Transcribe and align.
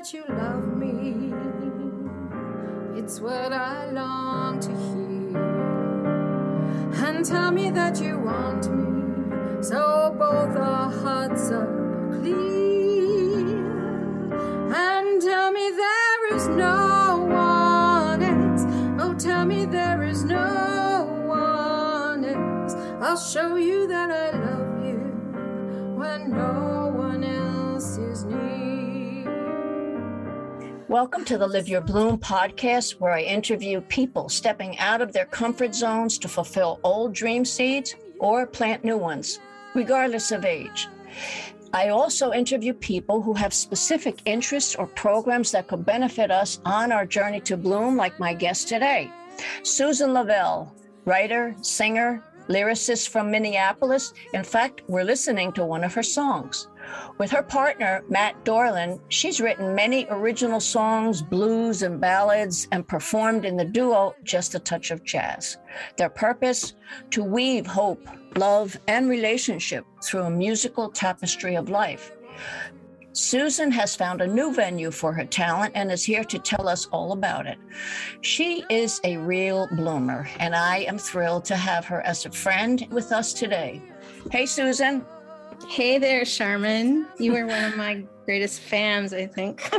that 0.00 0.14
you 0.14 0.24
love 0.30 0.66
me. 0.78 1.30
It's 2.98 3.20
what 3.20 3.52
I 3.52 3.90
long 3.90 4.58
to 4.60 4.70
hear. 4.70 5.36
And 7.06 7.22
tell 7.22 7.50
me 7.50 7.70
that 7.70 8.00
you 8.00 8.18
want 8.18 8.72
me. 8.72 9.62
So 9.62 10.16
both 10.18 10.56
our 10.56 10.90
hearts 10.90 11.50
are 11.50 11.66
clear. 12.18 13.58
And 14.74 15.20
tell 15.20 15.52
me 15.52 15.70
there 15.70 16.34
is 16.34 16.48
no 16.48 17.26
one 17.28 18.22
else. 18.22 18.64
Oh, 19.02 19.14
tell 19.18 19.44
me 19.44 19.66
there 19.66 20.02
is 20.02 20.24
no 20.24 21.04
one 21.26 22.24
else. 22.24 22.74
I'll 23.02 23.18
show 23.18 23.49
Welcome 30.90 31.24
to 31.26 31.38
the 31.38 31.46
Live 31.46 31.68
Your 31.68 31.82
Bloom 31.82 32.18
podcast, 32.18 32.98
where 32.98 33.12
I 33.12 33.20
interview 33.20 33.80
people 33.80 34.28
stepping 34.28 34.76
out 34.80 35.00
of 35.00 35.12
their 35.12 35.24
comfort 35.24 35.72
zones 35.72 36.18
to 36.18 36.26
fulfill 36.26 36.80
old 36.82 37.12
dream 37.12 37.44
seeds 37.44 37.94
or 38.18 38.44
plant 38.44 38.82
new 38.82 38.96
ones, 38.96 39.38
regardless 39.72 40.32
of 40.32 40.44
age. 40.44 40.88
I 41.72 41.90
also 41.90 42.32
interview 42.32 42.74
people 42.74 43.22
who 43.22 43.34
have 43.34 43.54
specific 43.54 44.20
interests 44.24 44.74
or 44.74 44.88
programs 44.88 45.52
that 45.52 45.68
could 45.68 45.86
benefit 45.86 46.32
us 46.32 46.58
on 46.64 46.90
our 46.90 47.06
journey 47.06 47.38
to 47.42 47.56
bloom, 47.56 47.96
like 47.96 48.18
my 48.18 48.34
guest 48.34 48.66
today, 48.66 49.12
Susan 49.62 50.12
Lavelle, 50.12 50.74
writer, 51.04 51.54
singer, 51.62 52.24
lyricist 52.48 53.10
from 53.10 53.30
Minneapolis. 53.30 54.12
In 54.34 54.42
fact, 54.42 54.82
we're 54.88 55.04
listening 55.04 55.52
to 55.52 55.64
one 55.64 55.84
of 55.84 55.94
her 55.94 56.02
songs. 56.02 56.66
With 57.18 57.30
her 57.30 57.42
partner, 57.42 58.02
Matt 58.08 58.44
Dorland, 58.44 59.00
she's 59.08 59.40
written 59.40 59.74
many 59.74 60.06
original 60.10 60.60
songs, 60.60 61.22
blues, 61.22 61.82
and 61.82 62.00
ballads, 62.00 62.68
and 62.72 62.86
performed 62.86 63.44
in 63.44 63.56
the 63.56 63.64
duo 63.64 64.14
Just 64.24 64.54
a 64.54 64.58
Touch 64.58 64.90
of 64.90 65.04
Jazz. 65.04 65.58
Their 65.96 66.10
purpose? 66.10 66.74
To 67.10 67.22
weave 67.22 67.66
hope, 67.66 68.06
love, 68.36 68.78
and 68.88 69.08
relationship 69.08 69.84
through 70.02 70.22
a 70.22 70.30
musical 70.30 70.90
tapestry 70.90 71.56
of 71.56 71.68
life. 71.68 72.12
Susan 73.12 73.72
has 73.72 73.96
found 73.96 74.20
a 74.20 74.26
new 74.26 74.54
venue 74.54 74.90
for 74.90 75.12
her 75.12 75.24
talent 75.24 75.72
and 75.74 75.90
is 75.90 76.04
here 76.04 76.22
to 76.24 76.38
tell 76.38 76.68
us 76.68 76.86
all 76.86 77.12
about 77.12 77.44
it. 77.44 77.58
She 78.20 78.64
is 78.70 79.00
a 79.02 79.16
real 79.16 79.68
bloomer, 79.72 80.28
and 80.38 80.54
I 80.54 80.78
am 80.78 80.96
thrilled 80.96 81.44
to 81.46 81.56
have 81.56 81.84
her 81.86 82.02
as 82.02 82.24
a 82.24 82.30
friend 82.30 82.86
with 82.90 83.10
us 83.10 83.32
today. 83.32 83.82
Hey, 84.30 84.46
Susan. 84.46 85.04
Hey 85.70 85.98
there, 85.98 86.24
Charmin. 86.24 87.06
You 87.20 87.36
are 87.36 87.46
one 87.46 87.62
of 87.64 87.76
my 87.76 88.02
greatest 88.24 88.58
fans, 88.60 89.14
I 89.14 89.24
think. 89.26 89.70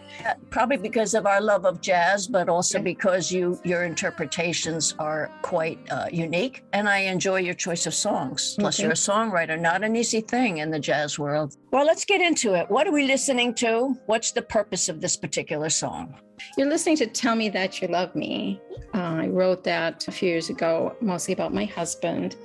Probably 0.50 0.76
because 0.76 1.14
of 1.14 1.26
our 1.26 1.40
love 1.40 1.64
of 1.66 1.80
jazz, 1.80 2.28
but 2.28 2.48
also 2.48 2.80
because 2.80 3.32
you 3.32 3.60
your 3.64 3.82
interpretations 3.82 4.94
are 5.00 5.32
quite 5.42 5.80
uh, 5.90 6.06
unique, 6.12 6.62
and 6.72 6.88
I 6.88 6.98
enjoy 7.10 7.40
your 7.40 7.54
choice 7.54 7.86
of 7.86 7.94
songs. 7.94 8.54
Plus, 8.56 8.76
Okay. 8.78 8.84
you're 8.84 8.92
a 8.92 8.94
songwriter, 8.94 9.58
not 9.60 9.82
an 9.82 9.96
easy 9.96 10.20
thing 10.20 10.58
in 10.58 10.70
the 10.70 10.78
jazz 10.78 11.18
world. 11.18 11.56
Well, 11.72 11.84
let's 11.86 12.04
get 12.04 12.20
into 12.20 12.54
it. 12.54 12.70
What 12.70 12.86
are 12.86 12.92
we 12.92 13.04
listening 13.08 13.52
to? 13.54 13.96
What's 14.06 14.30
the 14.30 14.42
purpose 14.42 14.88
of 14.88 15.00
this 15.00 15.16
particular 15.16 15.70
song? 15.70 16.14
You're 16.56 16.68
listening 16.68 16.98
to 16.98 17.06
Tell 17.08 17.34
Me 17.34 17.48
That 17.48 17.82
You 17.82 17.88
Love 17.88 18.14
Me. 18.14 18.60
Uh, 18.94 19.24
I 19.24 19.26
wrote 19.26 19.64
that 19.64 20.06
a 20.06 20.12
few 20.12 20.28
years 20.28 20.50
ago, 20.50 20.94
mostly 21.00 21.34
about 21.34 21.52
my 21.52 21.64
husband. 21.64 22.36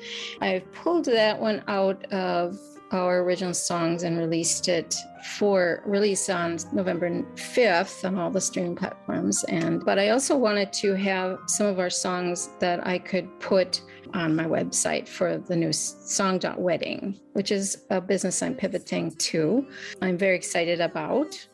I 0.42 0.64
pulled 0.73 1.06
that 1.06 1.39
one 1.39 1.61
out 1.67 2.04
of 2.11 2.58
our 2.91 3.21
original 3.21 3.53
songs 3.53 4.03
and 4.03 4.17
released 4.17 4.67
it 4.67 4.95
for 5.37 5.83
release 5.86 6.30
on 6.30 6.58
November 6.71 7.09
5th 7.36 8.05
on 8.05 8.17
all 8.17 8.31
the 8.31 8.42
streaming 8.42 8.75
platforms. 8.75 9.43
And 9.45 9.83
but 9.83 9.99
I 9.99 10.09
also 10.09 10.37
wanted 10.37 10.71
to 10.73 10.93
have 10.93 11.39
some 11.47 11.67
of 11.67 11.80
our 11.80 11.89
songs 11.89 12.49
that 12.59 12.86
I 12.87 12.99
could 12.99 13.27
put 13.39 13.81
on 14.14 14.36
my 14.36 14.45
website 14.45 15.08
for 15.08 15.37
the 15.37 15.55
new 15.55 15.73
song.wedding, 15.73 17.20
which 17.33 17.52
is 17.52 17.83
a 17.89 17.99
business 17.99 18.42
I'm 18.42 18.55
pivoting 18.55 19.11
to. 19.11 19.67
I'm 20.02 20.17
very 20.17 20.36
excited 20.36 20.80
about. 20.81 21.47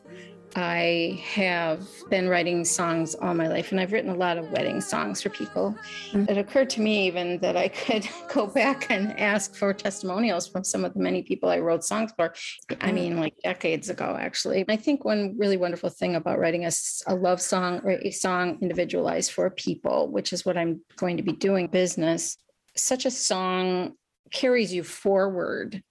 I 0.56 1.22
have 1.32 1.86
been 2.10 2.28
writing 2.28 2.64
songs 2.64 3.14
all 3.14 3.34
my 3.34 3.48
life, 3.48 3.72
and 3.72 3.80
I've 3.80 3.92
written 3.92 4.10
a 4.10 4.14
lot 4.14 4.38
of 4.38 4.50
wedding 4.50 4.80
songs 4.80 5.20
for 5.22 5.28
people. 5.28 5.76
Mm-hmm. 6.12 6.30
It 6.30 6.38
occurred 6.38 6.70
to 6.70 6.80
me 6.80 7.06
even 7.06 7.38
that 7.40 7.56
I 7.56 7.68
could 7.68 8.08
go 8.32 8.46
back 8.46 8.90
and 8.90 9.18
ask 9.18 9.54
for 9.56 9.72
testimonials 9.74 10.46
from 10.46 10.62
some 10.62 10.84
of 10.84 10.94
the 10.94 11.00
many 11.00 11.22
people 11.22 11.48
I 11.48 11.58
wrote 11.58 11.84
songs 11.84 12.12
for. 12.16 12.34
I 12.70 12.74
mm-hmm. 12.74 12.94
mean, 12.94 13.16
like 13.18 13.34
decades 13.42 13.90
ago, 13.90 14.16
actually. 14.18 14.64
I 14.68 14.76
think 14.76 15.04
one 15.04 15.36
really 15.36 15.56
wonderful 15.56 15.90
thing 15.90 16.14
about 16.14 16.38
writing 16.38 16.64
a 16.64 17.14
love 17.14 17.40
song 17.40 17.80
or 17.84 17.92
a 17.92 18.10
song 18.10 18.58
individualized 18.60 19.32
for 19.32 19.50
people, 19.50 20.08
which 20.10 20.32
is 20.32 20.44
what 20.44 20.56
I'm 20.56 20.80
going 20.96 21.16
to 21.16 21.22
be 21.22 21.32
doing 21.32 21.66
business, 21.66 22.36
such 22.76 23.06
a 23.06 23.10
song 23.10 23.94
carries 24.30 24.72
you 24.72 24.82
forward 24.82 25.82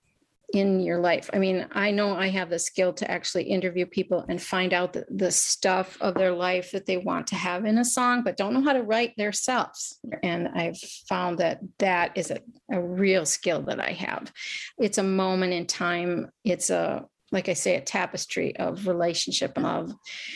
in 0.53 0.79
your 0.79 0.99
life. 0.99 1.29
I 1.33 1.39
mean, 1.39 1.67
I 1.71 1.89
know 1.91 2.15
I 2.15 2.27
have 2.29 2.49
the 2.49 2.59
skill 2.59 2.93
to 2.93 3.09
actually 3.09 3.45
interview 3.45 3.87
people 3.87 4.23
and 4.29 4.41
find 4.41 4.71
out 4.71 4.93
the, 4.93 5.03
the 5.09 5.31
stuff 5.31 5.97
of 5.99 6.13
their 6.13 6.31
life 6.31 6.71
that 6.71 6.85
they 6.85 6.97
want 6.97 7.27
to 7.27 7.35
have 7.35 7.65
in 7.65 7.79
a 7.79 7.85
song, 7.85 8.23
but 8.23 8.37
don't 8.37 8.53
know 8.53 8.61
how 8.61 8.73
to 8.73 8.83
write 8.83 9.13
themselves. 9.17 9.99
And 10.21 10.47
I've 10.49 10.77
found 11.09 11.39
that 11.39 11.59
that 11.79 12.15
is 12.15 12.29
a, 12.29 12.37
a 12.71 12.79
real 12.79 13.25
skill 13.25 13.63
that 13.63 13.79
I 13.79 13.93
have. 13.93 14.31
It's 14.79 14.99
a 14.99 15.03
moment 15.03 15.53
in 15.53 15.65
time. 15.65 16.29
It's 16.45 16.69
a, 16.69 17.05
like 17.31 17.49
I 17.49 17.53
say, 17.53 17.75
a 17.75 17.81
tapestry 17.81 18.55
of 18.57 18.87
relationship 18.87 19.53
and 19.55 19.65
love 19.65 19.93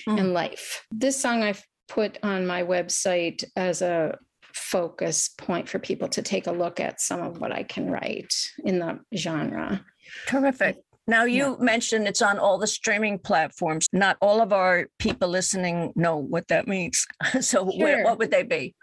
Mm. 0.07 0.19
and 0.19 0.34
life. 0.34 0.84
This 0.89 1.19
song 1.22 1.44
I've 1.44 1.63
put 1.88 2.17
on 2.23 2.47
my 2.47 2.63
website 2.63 3.44
as 3.55 3.81
a 3.84 4.17
focus 4.57 5.29
point 5.38 5.69
for 5.69 5.79
people 5.79 6.07
to 6.09 6.22
take 6.22 6.47
a 6.47 6.51
look 6.51 6.79
at 6.79 7.00
some 7.00 7.22
of 7.22 7.40
what 7.40 7.51
I 7.51 7.63
can 7.63 7.90
write 7.90 8.34
in 8.63 8.79
the 8.79 9.00
genre. 9.16 9.85
Terrific. 10.28 10.78
Now, 11.09 11.23
you 11.23 11.56
mentioned 11.59 12.06
it's 12.06 12.22
on 12.22 12.38
all 12.38 12.57
the 12.57 12.67
streaming 12.67 13.17
platforms. 13.19 13.88
Not 13.94 14.17
all 14.19 14.41
of 14.41 14.51
our 14.51 14.88
people 15.00 15.29
listening 15.29 15.94
know 15.96 16.17
what 16.17 16.47
that 16.50 16.67
means. 16.67 17.06
So, 17.41 17.63
where, 17.63 18.03
what 18.03 18.17
would 18.19 18.31
they 18.31 18.44
be? 18.44 18.75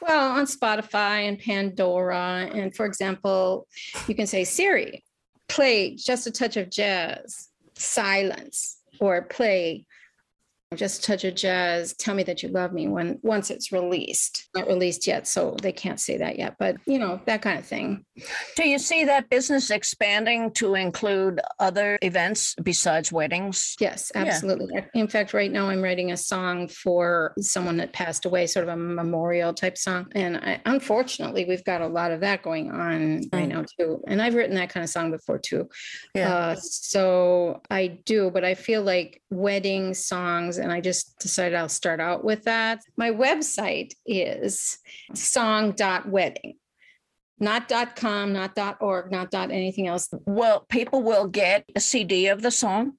Well, 0.00 0.32
on 0.38 0.46
Spotify 0.46 1.28
and 1.28 1.38
Pandora. 1.38 2.48
And 2.52 2.74
for 2.74 2.86
example, 2.86 3.66
you 4.06 4.14
can 4.14 4.26
say, 4.26 4.44
Siri, 4.44 5.02
play 5.48 5.96
just 5.96 6.26
a 6.26 6.30
touch 6.30 6.56
of 6.56 6.70
jazz, 6.70 7.48
silence, 7.74 8.78
or 9.00 9.22
play 9.22 9.86
just 10.76 11.02
touch 11.02 11.24
of 11.24 11.34
jazz, 11.34 11.94
tell 11.94 12.14
me 12.14 12.22
that 12.22 12.44
you 12.44 12.48
love 12.48 12.72
me 12.72 12.86
when 12.86 13.18
once 13.22 13.50
it's 13.50 13.72
released. 13.72 14.48
Not 14.54 14.68
released 14.68 15.04
yet, 15.04 15.26
so 15.26 15.56
they 15.60 15.72
can't 15.72 15.98
say 15.98 16.16
that 16.18 16.38
yet, 16.38 16.54
but 16.60 16.76
you 16.86 16.96
know, 17.00 17.20
that 17.26 17.42
kind 17.42 17.58
of 17.58 17.66
thing. 17.66 18.04
Do 18.54 18.68
you 18.68 18.78
see 18.78 19.04
that 19.06 19.28
business 19.30 19.70
expanding 19.70 20.52
to 20.52 20.76
include 20.76 21.40
other 21.58 21.98
events 22.02 22.54
besides 22.62 23.10
weddings? 23.10 23.74
Yes, 23.80 24.12
Yeah. 24.14 24.22
absolutely. 24.22 24.84
In 24.94 25.08
fact, 25.08 25.34
right 25.34 25.50
now 25.50 25.68
I'm 25.70 25.82
writing 25.82 26.12
a 26.12 26.16
song 26.16 26.68
for 26.68 27.34
someone 27.40 27.78
that 27.78 27.92
passed 27.92 28.24
away, 28.24 28.46
sort 28.46 28.62
of 28.68 28.72
a 28.72 28.76
memorial 28.76 29.52
type 29.52 29.76
song. 29.76 30.06
And 30.14 30.36
I, 30.36 30.60
unfortunately, 30.66 31.46
we've 31.46 31.64
got 31.64 31.80
a 31.80 31.88
lot 31.88 32.12
of 32.12 32.20
that 32.20 32.42
going 32.42 32.70
on 32.70 33.22
right 33.32 33.48
Mm. 33.48 33.48
now 33.48 33.64
too. 33.76 34.04
And 34.06 34.22
I've 34.22 34.34
written 34.34 34.54
that 34.54 34.68
kind 34.70 34.84
of 34.84 34.90
song 34.90 35.10
before 35.10 35.38
too. 35.40 35.68
Yeah. 36.14 36.32
Uh, 36.32 36.54
so 36.60 37.60
I 37.68 37.88
do, 38.04 38.30
but 38.30 38.44
I 38.44 38.54
feel 38.54 38.82
like 38.82 39.20
wedding 39.30 39.94
songs, 39.94 40.58
and 40.60 40.72
I 40.72 40.80
just 40.80 41.18
decided 41.18 41.56
I'll 41.56 41.68
start 41.68 42.00
out 42.00 42.24
with 42.24 42.44
that. 42.44 42.82
My 42.96 43.10
website 43.10 43.92
is 44.06 44.78
song.wedding. 45.14 46.54
Not 47.38 47.72
.com, 47.96 48.32
not 48.34 48.58
.org, 48.80 49.10
not 49.10 49.32
anything 49.34 49.88
else. 49.88 50.08
Well, 50.26 50.66
people 50.68 51.02
will 51.02 51.26
get 51.26 51.64
a 51.74 51.80
CD 51.80 52.28
of 52.28 52.42
the 52.42 52.50
song. 52.50 52.92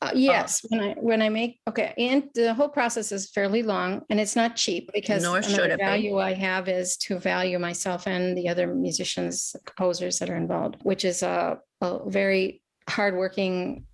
Uh, 0.00 0.12
yes, 0.14 0.64
when 0.68 0.80
I 0.80 0.94
when 1.00 1.22
I 1.22 1.28
make 1.28 1.58
okay, 1.68 1.92
and 1.98 2.28
the 2.32 2.54
whole 2.54 2.68
process 2.68 3.10
is 3.10 3.30
fairly 3.30 3.64
long, 3.64 4.02
and 4.10 4.20
it's 4.20 4.36
not 4.36 4.54
cheap 4.54 4.90
because 4.94 5.24
Nor 5.24 5.42
should 5.42 5.70
it 5.70 5.78
be. 5.78 5.84
value 5.84 6.18
I 6.18 6.34
have 6.34 6.68
is 6.68 6.96
to 6.98 7.18
value 7.18 7.58
myself 7.58 8.06
and 8.06 8.38
the 8.38 8.48
other 8.48 8.72
musicians, 8.72 9.56
composers 9.64 10.20
that 10.20 10.30
are 10.30 10.36
involved, 10.36 10.76
which 10.82 11.04
is 11.04 11.24
a, 11.24 11.58
a 11.80 12.08
very 12.08 12.62
hardworking 12.88 13.86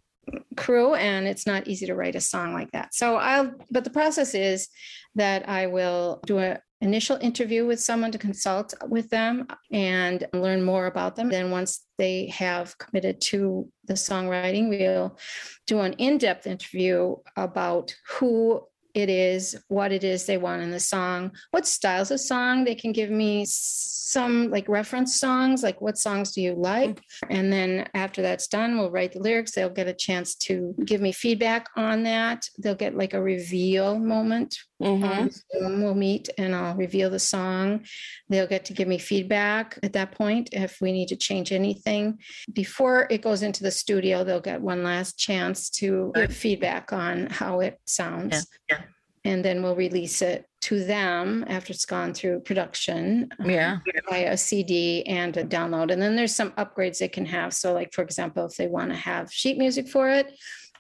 crew, 0.57 0.95
and 0.95 1.27
it's 1.27 1.47
not 1.47 1.67
easy 1.67 1.87
to 1.87 1.95
write 1.95 2.15
a 2.15 2.21
song 2.21 2.53
like 2.53 2.71
that. 2.73 2.95
So 2.95 3.17
I'll, 3.17 3.53
but 3.71 3.85
the 3.85 3.91
process 3.91 4.35
is 4.35 4.69
that 5.15 5.49
I 5.49 5.67
will 5.67 6.21
do 6.27 6.39
a 6.39 6.59
initial 6.81 7.17
interview 7.23 7.65
with 7.65 7.81
someone 7.81 8.13
to 8.13 8.19
consult 8.19 8.75
with 8.89 9.09
them 9.09 9.47
and 9.73 10.27
learn 10.35 10.63
more 10.63 10.87
about 10.87 11.17
them. 11.17 11.31
Then 11.31 11.51
once 11.51 11.87
they 11.97 12.27
have 12.27 12.77
committed 12.77 13.23
to 13.23 13.71
the 13.87 13.95
songwriting, 13.95 14.69
we'll 14.69 15.19
do 15.67 15.81
an 15.81 15.95
in-depth 15.95 16.47
interview 16.47 17.17
about 17.37 17.95
who 18.09 18.67
it 18.95 19.11
is, 19.11 19.57
what 19.69 19.93
it 19.93 20.05
is 20.05 20.25
they 20.25 20.39
want 20.39 20.63
in 20.63 20.71
the 20.71 20.81
song, 20.81 21.33
what 21.51 21.67
styles 21.67 22.11
of 22.11 22.21
song. 22.21 22.65
They 22.65 22.77
can 22.77 22.93
give 22.93 23.11
me 23.11 23.45
some 23.47 24.51
like 24.51 24.69
reference 24.69 25.19
songs, 25.19 25.63
like 25.63 25.81
what 25.81 25.99
songs 25.99 26.33
do 26.33 26.41
you 26.41 26.55
like? 26.55 27.03
And 27.31 27.53
then 27.53 27.89
after 27.95 28.23
that's 28.23 28.47
done, 28.47 28.79
we'll 28.79 28.91
write 28.91 29.13
the 29.13 29.19
lyrics. 29.19 29.53
They'll 29.53 29.69
get 29.69 29.89
a 29.89 29.95
chance 29.95 30.37
to 30.37 30.75
give 30.85 31.01
me 31.01 31.11
feedback 31.11 31.69
on 31.77 32.05
that. 32.05 32.49
They'll 32.59 32.75
get 32.77 32.97
like 32.97 33.15
a 33.15 33.23
reveal 33.23 33.99
moment. 33.99 34.57
Mhm. 34.85 35.43
We'll 35.83 35.95
meet 35.95 36.29
and 36.37 36.55
I'll 36.55 36.75
reveal 36.77 37.09
the 37.11 37.19
song. 37.19 37.85
They'll 38.29 38.47
get 38.47 38.65
to 38.67 38.73
give 38.75 38.87
me 38.87 38.99
feedback 38.99 39.79
at 39.83 39.95
that 39.95 40.13
point 40.13 40.51
if 40.53 40.81
we 40.81 40.93
need 40.93 41.09
to 41.09 41.17
change 41.17 41.53
anything. 41.53 42.19
Before 42.53 43.07
it 43.11 43.23
goes 43.23 43.43
into 43.43 43.63
the 43.63 43.71
studio, 43.71 44.25
they'll 44.25 44.41
get 44.41 44.61
one 44.61 44.83
last 44.83 45.19
chance 45.19 45.71
to 45.71 46.13
give 46.15 46.33
feedback 46.35 46.93
on 46.93 47.29
how 47.31 47.61
it 47.61 47.81
sounds. 47.87 48.47
yeah. 48.71 48.83
And 49.27 49.43
then 49.43 49.63
we'll 49.63 49.75
release 49.75 50.21
it 50.21 50.45
to 50.63 50.85
them 50.85 51.47
after 51.49 51.73
it's 51.73 51.87
gone 51.87 52.13
through 52.13 52.41
production 52.41 53.31
um, 53.39 53.49
Yeah. 53.49 53.79
by 54.11 54.19
a 54.19 54.37
CD 54.37 55.03
and 55.07 55.35
a 55.39 55.45
download. 55.45 55.91
And 55.91 56.01
then 56.03 56.15
there's 56.15 56.35
some 56.35 56.51
upgrades 56.53 56.99
they 56.99 57.09
can 57.09 57.25
have. 57.25 57.55
So, 57.55 57.73
like, 57.73 57.95
for 57.95 58.03
example, 58.03 58.45
if 58.45 58.57
they 58.59 58.67
want 58.67 58.91
to 58.91 58.97
have 58.97 59.33
sheet 59.33 59.57
music 59.57 59.89
for 59.89 60.11
it, 60.11 60.31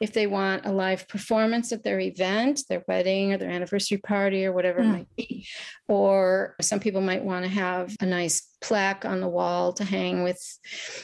if 0.01 0.13
they 0.13 0.27
want 0.27 0.67
a 0.67 0.73
live 0.73 1.07
performance 1.09 1.73
at 1.73 1.83
their 1.83 2.01
event, 2.01 2.63
their 2.69 2.83
wedding 2.89 3.33
or 3.33 3.39
their 3.39 3.51
anniversary 3.51 3.99
party 3.99 4.45
or 4.45 4.53
whatever 4.53 4.81
it 4.81 4.87
Mm. 4.87 4.93
might 4.93 5.17
be, 5.17 5.47
or 5.89 6.57
some 6.61 6.81
people 6.81 7.01
might 7.01 7.25
want 7.25 7.45
to 7.45 7.51
have 7.51 7.95
a 8.01 8.07
nice 8.07 8.49
plaque 8.61 9.05
on 9.05 9.21
the 9.21 9.29
wall 9.29 9.73
to 9.75 9.85
hang 9.85 10.23
with 10.25 10.41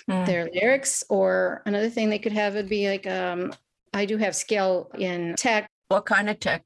Mm. 0.09 0.27
their 0.27 0.49
lyrics. 0.53 1.05
Or 1.09 1.63
another 1.67 1.89
thing 1.91 2.11
they 2.11 2.19
could 2.19 2.33
have 2.33 2.55
would 2.55 2.69
be 2.69 2.89
like, 2.89 3.07
um, 3.07 3.53
I 3.93 4.07
do 4.07 4.17
have 4.19 4.35
skill 4.35 4.91
in 4.99 5.35
tech 5.37 5.69
What 5.89 6.07
kind 6.07 6.31
of 6.31 6.39
tech? 6.39 6.65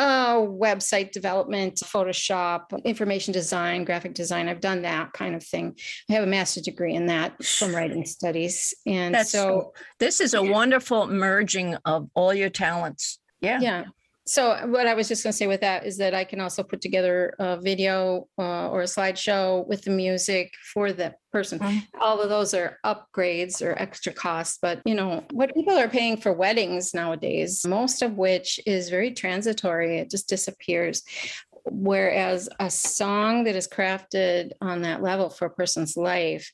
Uh, 0.00 0.36
website 0.36 1.12
development, 1.12 1.76
Photoshop, 1.76 2.62
information 2.84 3.34
design, 3.34 3.84
graphic 3.84 4.14
design. 4.14 4.48
I've 4.48 4.62
done 4.62 4.80
that 4.82 5.12
kind 5.12 5.34
of 5.34 5.44
thing. 5.44 5.76
I 6.08 6.14
have 6.14 6.24
a 6.24 6.26
master's 6.26 6.62
degree 6.62 6.94
in 6.94 7.06
that 7.06 7.44
from 7.44 7.74
writing 7.74 8.06
studies. 8.06 8.72
And 8.86 9.14
That's 9.14 9.30
so, 9.30 9.74
This 9.98 10.22
is 10.22 10.32
a 10.32 10.42
wonderful 10.42 11.06
merging 11.06 11.76
of 11.84 12.08
all 12.14 12.32
your 12.32 12.48
talents. 12.48 13.18
Yeah. 13.42 13.60
yeah. 13.60 13.84
So, 14.30 14.64
what 14.68 14.86
I 14.86 14.94
was 14.94 15.08
just 15.08 15.24
going 15.24 15.32
to 15.32 15.36
say 15.36 15.48
with 15.48 15.62
that 15.62 15.84
is 15.84 15.96
that 15.96 16.14
I 16.14 16.22
can 16.22 16.40
also 16.40 16.62
put 16.62 16.80
together 16.80 17.34
a 17.40 17.60
video 17.60 18.28
uh, 18.38 18.68
or 18.68 18.82
a 18.82 18.84
slideshow 18.84 19.66
with 19.66 19.82
the 19.82 19.90
music 19.90 20.52
for 20.72 20.92
the 20.92 21.16
person. 21.32 21.58
Mhm. 21.58 21.82
All 22.00 22.20
of 22.20 22.28
those 22.28 22.54
are 22.54 22.78
upgrades 22.86 23.60
or 23.60 23.72
extra 23.76 24.12
costs. 24.12 24.58
But, 24.62 24.82
you 24.84 24.94
know, 24.94 25.24
what 25.32 25.52
people 25.52 25.76
are 25.76 25.88
paying 25.88 26.16
for 26.16 26.32
weddings 26.32 26.94
nowadays, 26.94 27.66
most 27.66 28.02
of 28.02 28.18
which 28.18 28.60
is 28.66 28.88
very 28.88 29.10
transitory, 29.10 29.98
it 29.98 30.12
just 30.12 30.28
disappears. 30.28 31.02
Whereas 31.64 32.48
a 32.60 32.70
song 32.70 33.42
that 33.44 33.56
is 33.56 33.66
crafted 33.66 34.52
on 34.60 34.82
that 34.82 35.02
level 35.02 35.28
for 35.30 35.46
a 35.46 35.50
person's 35.50 35.96
life 35.96 36.52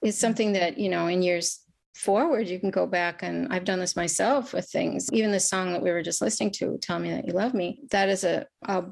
is 0.00 0.16
something 0.16 0.52
that, 0.52 0.78
you 0.78 0.90
know, 0.90 1.08
in 1.08 1.22
years 1.22 1.65
forward, 1.96 2.48
you 2.48 2.60
can 2.60 2.70
go 2.70 2.86
back 2.86 3.22
and 3.22 3.52
I've 3.52 3.64
done 3.64 3.80
this 3.80 3.96
myself 3.96 4.52
with 4.52 4.68
things. 4.70 5.08
Even 5.12 5.32
the 5.32 5.40
song 5.40 5.72
that 5.72 5.82
we 5.82 5.90
were 5.90 6.02
just 6.02 6.20
listening 6.22 6.50
to, 6.52 6.78
Tell 6.80 6.98
Me 6.98 7.10
That 7.10 7.26
You 7.26 7.32
Love 7.32 7.54
Me, 7.54 7.80
that 7.90 8.08
is 8.08 8.24
a, 8.24 8.46
a 8.66 8.84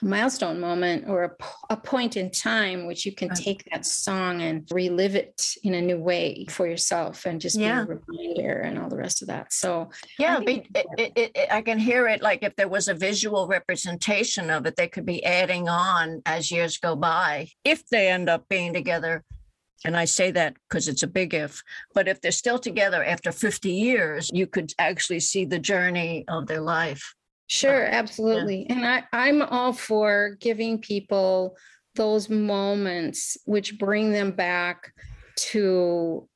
milestone 0.00 0.58
moment 0.58 1.04
or 1.08 1.36
a 1.68 1.76
point 1.76 2.16
in 2.16 2.30
time 2.30 2.86
which 2.86 3.04
you 3.04 3.14
can 3.14 3.28
take 3.34 3.62
that 3.70 3.84
song 3.84 4.40
and 4.40 4.66
relive 4.72 5.14
it 5.14 5.42
in 5.62 5.74
a 5.74 5.80
new 5.82 5.98
way 5.98 6.46
for 6.48 6.66
yourself 6.66 7.26
and 7.26 7.38
just 7.38 7.58
Yeah. 7.58 7.84
be 7.84 7.92
a 7.92 7.96
reminder 7.96 8.60
and 8.60 8.78
all 8.78 8.88
the 8.88 8.96
rest 8.96 9.20
of 9.20 9.28
that. 9.28 9.52
So 9.52 9.90
Yeah, 10.18 10.40
be, 10.40 10.66
it, 10.74 10.86
it, 10.96 11.12
it, 11.34 11.48
I 11.50 11.60
can 11.60 11.78
hear 11.78 12.08
it 12.08 12.22
like 12.22 12.42
if 12.42 12.56
there 12.56 12.68
was 12.68 12.88
a 12.88 12.94
visual 12.94 13.46
representation 13.46 14.48
of 14.48 14.64
it, 14.64 14.76
they 14.76 14.88
could 14.88 15.04
be 15.04 15.22
adding 15.22 15.68
on 15.68 16.22
as 16.24 16.50
years 16.50 16.78
go 16.78 16.96
by. 16.96 17.48
If 17.62 17.86
they 17.88 18.08
end 18.08 18.30
up 18.30 18.48
being 18.48 18.72
together, 18.72 19.22
and 19.84 19.96
I 19.96 20.04
say 20.04 20.30
that 20.32 20.56
because 20.68 20.88
it's 20.88 21.02
a 21.02 21.06
big 21.06 21.34
if, 21.34 21.62
but 21.94 22.08
if 22.08 22.20
they're 22.20 22.30
still 22.32 22.58
together 22.58 23.04
after 23.04 23.32
50 23.32 23.70
years, 23.70 24.30
you 24.32 24.46
could 24.46 24.72
actually 24.78 25.20
see 25.20 25.44
the 25.44 25.58
journey 25.58 26.24
of 26.28 26.46
their 26.46 26.60
life. 26.60 27.14
Sure, 27.46 27.86
uh, 27.86 27.90
absolutely. 27.90 28.66
And 28.68 28.86
I, 28.86 29.04
I'm 29.12 29.42
all 29.42 29.72
for 29.72 30.36
giving 30.40 30.78
people 30.78 31.56
those 31.94 32.28
moments 32.28 33.36
which 33.44 33.78
bring 33.78 34.12
them 34.12 34.32
back 34.32 34.92
to 35.36 36.28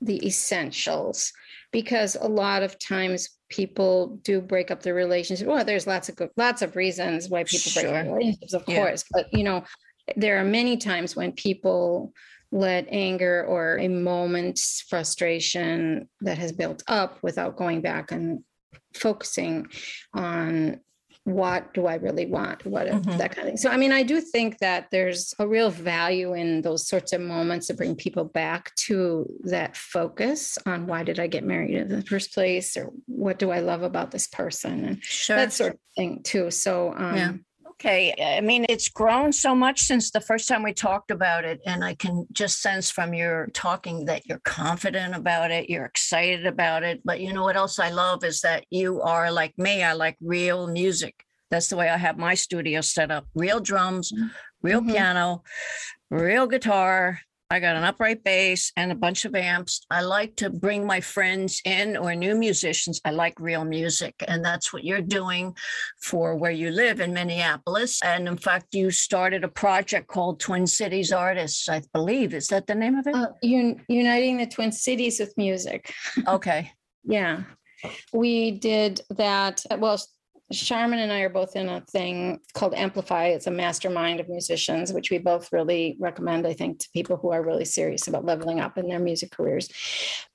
the 0.00 0.26
essentials 0.26 1.32
because 1.72 2.16
a 2.20 2.28
lot 2.28 2.62
of 2.62 2.78
times 2.78 3.30
people 3.48 4.18
do 4.22 4.40
break 4.40 4.70
up 4.70 4.82
their 4.82 4.94
relationship. 4.94 5.46
Well, 5.46 5.64
there's 5.64 5.86
lots 5.86 6.08
of 6.08 6.16
good, 6.16 6.30
lots 6.36 6.62
of 6.62 6.76
reasons 6.76 7.28
why 7.28 7.44
people 7.44 7.72
break 7.74 7.86
up 7.86 8.06
relationships, 8.06 8.54
of 8.54 8.64
Yeah. 8.66 8.76
course. 8.76 9.04
But 9.12 9.32
you 9.32 9.44
know, 9.44 9.64
there 10.16 10.38
are 10.38 10.44
many 10.44 10.76
times 10.76 11.16
when 11.16 11.32
people 11.32 12.12
let 12.56 12.86
anger 12.90 13.44
or 13.44 13.78
a 13.78 13.86
moment's 13.88 14.80
frustration 14.88 16.08
that 16.22 16.38
has 16.38 16.52
built 16.52 16.82
up 16.88 17.18
without 17.22 17.54
going 17.56 17.82
back 17.82 18.10
and 18.10 18.42
focusing 18.94 19.66
on 20.14 20.80
what 21.24 21.74
do 21.74 21.86
I 21.86 21.96
really 21.96 22.24
want, 22.26 22.64
what 22.64 22.86
Mhm. 22.86 23.18
that 23.18 23.32
kind 23.34 23.48
of 23.48 23.52
thing. 23.52 23.56
So, 23.56 23.68
I 23.68 23.76
mean, 23.76 23.90
I 23.92 24.04
do 24.04 24.20
think 24.20 24.58
that 24.58 24.86
there's 24.92 25.34
a 25.40 25.46
real 25.46 25.70
value 25.70 26.34
in 26.34 26.62
those 26.62 26.86
sorts 26.88 27.12
of 27.12 27.20
moments 27.20 27.66
to 27.66 27.74
bring 27.74 27.96
people 27.96 28.24
back 28.24 28.72
to 28.86 29.26
that 29.42 29.76
focus 29.76 30.56
on 30.64 30.86
why 30.86 31.02
did 31.02 31.18
I 31.18 31.26
get 31.26 31.44
married 31.44 31.74
in 31.74 31.88
the 31.88 32.02
first 32.02 32.32
place, 32.32 32.76
or 32.76 32.90
what 33.06 33.38
do 33.40 33.50
I 33.50 33.58
love 33.58 33.82
about 33.82 34.12
this 34.12 34.28
person, 34.28 34.84
and 34.84 35.04
Sure. 35.04 35.36
that 35.36 35.52
sort 35.52 35.74
of 35.74 35.78
thing 35.96 36.22
too. 36.22 36.50
So, 36.52 36.94
um, 36.96 37.16
Yeah. 37.16 37.32
Okay. 37.78 38.14
I 38.38 38.40
mean, 38.40 38.64
it's 38.70 38.88
grown 38.88 39.32
so 39.32 39.54
much 39.54 39.82
since 39.82 40.10
the 40.10 40.20
first 40.20 40.48
time 40.48 40.62
we 40.62 40.72
talked 40.72 41.10
about 41.10 41.44
it. 41.44 41.60
And 41.66 41.84
I 41.84 41.94
can 41.94 42.26
just 42.32 42.62
sense 42.62 42.90
from 42.90 43.12
your 43.12 43.48
talking 43.52 44.06
that 44.06 44.26
you're 44.26 44.40
confident 44.44 45.14
about 45.14 45.50
it, 45.50 45.68
you're 45.68 45.84
excited 45.84 46.46
about 46.46 46.84
it. 46.84 47.02
But 47.04 47.20
you 47.20 47.34
know 47.34 47.42
what 47.42 47.56
else 47.56 47.78
I 47.78 47.90
love 47.90 48.24
is 48.24 48.40
that 48.40 48.64
you 48.70 49.02
are 49.02 49.30
like 49.30 49.56
me. 49.58 49.82
I 49.82 49.92
like 49.92 50.16
real 50.22 50.66
music. 50.66 51.22
That's 51.50 51.68
the 51.68 51.76
way 51.76 51.90
I 51.90 51.98
have 51.98 52.16
my 52.16 52.34
studio 52.34 52.80
set 52.80 53.10
up 53.10 53.26
real 53.34 53.60
drums, 53.60 54.10
real 54.62 54.80
Mhm. 54.80 54.92
piano, 54.92 55.42
real 56.10 56.46
guitar. 56.46 57.20
I 57.48 57.60
got 57.60 57.76
an 57.76 57.84
upright 57.84 58.24
bass 58.24 58.72
and 58.76 58.90
a 58.90 58.96
bunch 58.96 59.24
of 59.24 59.36
amps. 59.36 59.86
I 59.88 60.02
like 60.02 60.34
to 60.36 60.50
bring 60.50 60.84
my 60.84 61.00
friends 61.00 61.62
in 61.64 61.96
or 61.96 62.14
new 62.14 62.34
musicians. 62.34 63.00
I 63.04 63.10
like 63.10 63.38
real 63.38 63.64
music. 63.64 64.14
And 64.26 64.44
that's 64.44 64.72
what 64.72 64.82
you're 64.82 65.00
doing 65.00 65.56
for 66.00 66.34
where 66.34 66.50
you 66.50 66.70
live 66.70 67.00
in 67.00 67.12
Minneapolis. 67.12 68.02
And 68.02 68.26
in 68.26 68.36
fact, 68.36 68.74
you 68.74 68.90
started 68.90 69.44
a 69.44 69.48
project 69.48 70.08
called 70.08 70.40
Twin 70.40 70.66
Cities 70.66 71.12
Artists, 71.12 71.68
I 71.68 71.82
believe. 71.92 72.34
Is 72.34 72.48
that 72.48 72.66
the 72.66 72.74
name 72.74 72.96
of 72.96 73.06
it? 73.06 73.14
uh, 73.14 73.28
un- 73.44 73.80
uniting 73.88 74.38
the 74.38 74.46
Twin 74.46 74.72
Cities 74.72 75.20
with 75.20 75.32
music. 75.36 75.94
okay. 76.26 76.72
Yeah, 77.04 77.44
we 78.12 78.50
did 78.50 79.02
that. 79.10 79.64
Well, 79.78 80.00
Charmin 80.52 81.00
and 81.00 81.12
I 81.12 81.20
are 81.20 81.28
both 81.28 81.56
in 81.56 81.68
a 81.68 81.80
thing 81.80 82.38
called 82.54 82.74
Amplify. 82.74 83.26
It's 83.26 83.48
a 83.48 83.50
mastermind 83.50 84.20
of 84.20 84.28
musicians, 84.28 84.92
which 84.92 85.10
we 85.10 85.18
both 85.18 85.52
really 85.52 85.96
recommend, 85.98 86.46
I 86.46 86.52
think, 86.52 86.78
to 86.78 86.88
people 86.92 87.16
who 87.16 87.32
are 87.32 87.42
really 87.42 87.64
serious 87.64 88.06
about 88.06 88.24
leveling 88.24 88.60
up 88.60 88.78
in 88.78 88.86
their 88.86 89.00
music 89.00 89.32
careers. 89.32 89.68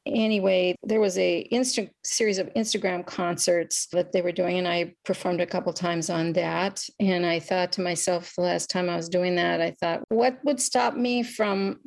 Anyway, 0.06 0.76
there 0.84 1.00
was 1.00 1.18
a 1.18 1.48
Insta- 1.54 1.90
series 2.04 2.40
of 2.40 2.54
Instagram 2.56 3.06
concerts 3.06 3.88
that 3.94 4.12
they 4.12 4.22
were 4.22 4.34
doing, 4.34 4.58
and 4.58 4.68
I 4.68 4.96
performed 5.06 5.40
a 5.40 5.46
couple 5.46 5.72
times 5.72 6.10
on 6.10 6.34
that. 6.34 6.84
And 7.00 7.26
I 7.26 7.40
thought 7.40 7.72
to 7.74 7.82
myself, 7.82 8.34
the 8.36 8.44
last 8.44 8.70
time 8.70 8.90
I 8.90 8.98
was 8.98 9.08
doing 9.08 9.36
that, 9.36 9.62
I 9.62 9.72
thought, 9.72 10.04
what 10.10 10.40
would 10.44 10.60
stop 10.60 10.94
me 10.94 11.24
from 11.24 11.80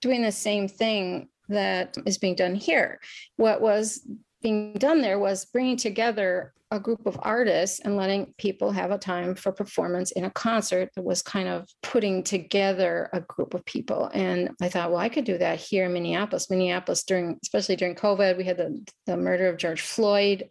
doing 0.00 0.22
the 0.22 0.32
same 0.32 0.66
thing 0.66 1.28
that 1.48 1.96
is 2.06 2.18
being 2.18 2.34
done 2.34 2.56
here? 2.56 2.98
What 3.36 3.60
was 3.60 4.04
being 4.42 4.74
done 4.74 5.00
there 5.00 5.18
was 5.18 5.44
bringing 5.44 5.76
together 5.76 6.52
a 6.70 6.78
group 6.78 7.06
of 7.06 7.18
artists 7.22 7.80
and 7.80 7.96
letting 7.96 8.34
people 8.36 8.70
have 8.70 8.90
a 8.90 8.98
time 8.98 9.34
for 9.34 9.52
performance 9.52 10.12
in 10.12 10.24
a 10.24 10.30
concert 10.30 10.90
that 10.94 11.02
was 11.02 11.22
kind 11.22 11.48
of 11.48 11.66
putting 11.82 12.22
together 12.22 13.08
a 13.14 13.20
group 13.22 13.54
of 13.54 13.64
people. 13.64 14.10
And 14.12 14.50
I 14.60 14.68
thought, 14.68 14.90
well, 14.90 15.00
I 15.00 15.08
could 15.08 15.24
do 15.24 15.38
that 15.38 15.58
here 15.58 15.86
in 15.86 15.94
Minneapolis. 15.94 16.50
Minneapolis 16.50 17.04
during, 17.04 17.38
especially 17.42 17.76
during 17.76 17.94
COVID, 17.94 18.36
we 18.36 18.44
had 18.44 18.58
the, 18.58 18.86
the 19.06 19.16
murder 19.16 19.48
of 19.48 19.56
George 19.56 19.80
Floyd. 19.80 20.48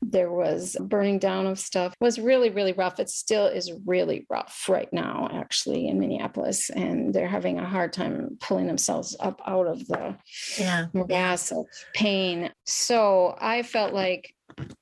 There 0.00 0.30
was 0.30 0.76
burning 0.80 1.18
down 1.18 1.46
of 1.46 1.58
stuff. 1.58 1.94
It 2.00 2.04
was 2.04 2.20
really, 2.20 2.50
really 2.50 2.72
rough. 2.72 3.00
It 3.00 3.08
still 3.10 3.46
is 3.46 3.72
really 3.84 4.24
rough 4.30 4.66
right 4.68 4.92
now, 4.92 5.28
actually, 5.32 5.88
in 5.88 5.98
Minneapolis. 5.98 6.70
And 6.70 7.12
they're 7.12 7.26
having 7.26 7.58
a 7.58 7.66
hard 7.66 7.92
time 7.92 8.38
pulling 8.40 8.68
themselves 8.68 9.16
up 9.18 9.40
out 9.46 9.66
of 9.66 9.84
the 9.88 10.16
Yeah. 10.58 10.86
morass 10.92 11.50
of 11.50 11.66
pain. 11.92 12.52
So 12.66 13.36
I 13.40 13.64
felt 13.64 13.92
like, 13.92 14.32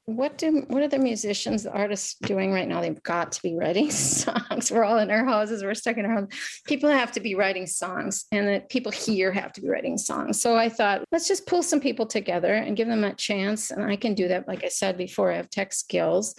what 0.06 0.38
do 0.38 0.64
what 0.68 0.83
are 0.83 0.88
the 0.88 0.99
musicians, 0.99 1.62
the 1.62 1.73
artists 1.73 2.16
doing 2.23 2.52
right 2.52 2.68
now? 2.68 2.80
They've 2.80 3.02
got 3.02 3.33
to 3.33 3.42
be 3.42 3.56
writing 3.56 3.90
songs. 3.90 4.71
We're 4.71 4.85
all 4.85 4.99
in 4.99 5.11
our 5.11 5.25
houses, 5.25 5.62
we're 5.62 5.75
stuck 5.75 5.97
in 5.97 6.04
our 6.04 6.12
house. 6.12 6.28
People 6.66 6.90
have 6.90 7.12
to 7.12 7.21
be 7.21 7.35
writing 7.35 7.66
songs, 7.66 8.26
and 8.30 8.47
the 8.47 8.62
people 8.68 8.92
here 8.92 9.33
have 9.33 9.52
to 9.54 9.61
be 9.61 9.68
writing 9.68 9.99
songs. 9.99 10.40
So 10.40 10.56
I 10.56 10.68
thought, 10.68 11.04
let's 11.11 11.26
just 11.26 11.47
pull 11.47 11.62
some 11.62 11.80
people 11.80 12.06
together 12.06 12.54
and 12.54 12.76
give 12.76 12.88
them 12.88 13.04
a 13.04 13.14
chance. 13.14 13.71
And 13.71 13.83
I 13.83 13.97
can 13.97 14.14
do 14.14 14.28
that, 14.28 14.47
like 14.47 14.64
I 14.64 14.68
said 14.68 14.97
before, 14.97 15.33
I 15.33 15.37
have 15.37 15.50
tech 15.50 15.73
skills, 15.73 16.35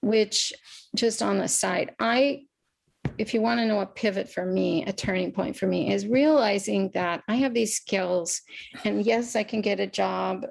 which 0.00 0.52
just 0.94 1.22
on 1.22 1.38
the 1.38 1.48
side, 1.48 1.94
I, 1.98 2.42
if 3.18 3.34
you 3.34 3.42
want 3.42 3.60
to 3.60 3.66
know 3.66 3.80
a 3.80 3.86
pivot 3.86 4.30
for 4.30 4.46
me, 4.46 4.84
a 4.84 4.92
turning 4.92 5.32
point 5.32 5.56
for 5.56 5.66
me 5.66 5.92
is 5.92 6.06
realizing 6.06 6.90
that 6.94 7.22
I 7.28 7.36
have 7.36 7.54
these 7.54 7.76
skills 7.76 8.40
and 8.84 9.04
yes, 9.04 9.36
I 9.36 9.42
can 9.42 9.60
get 9.60 9.80
a 9.80 9.86
job 9.86 10.46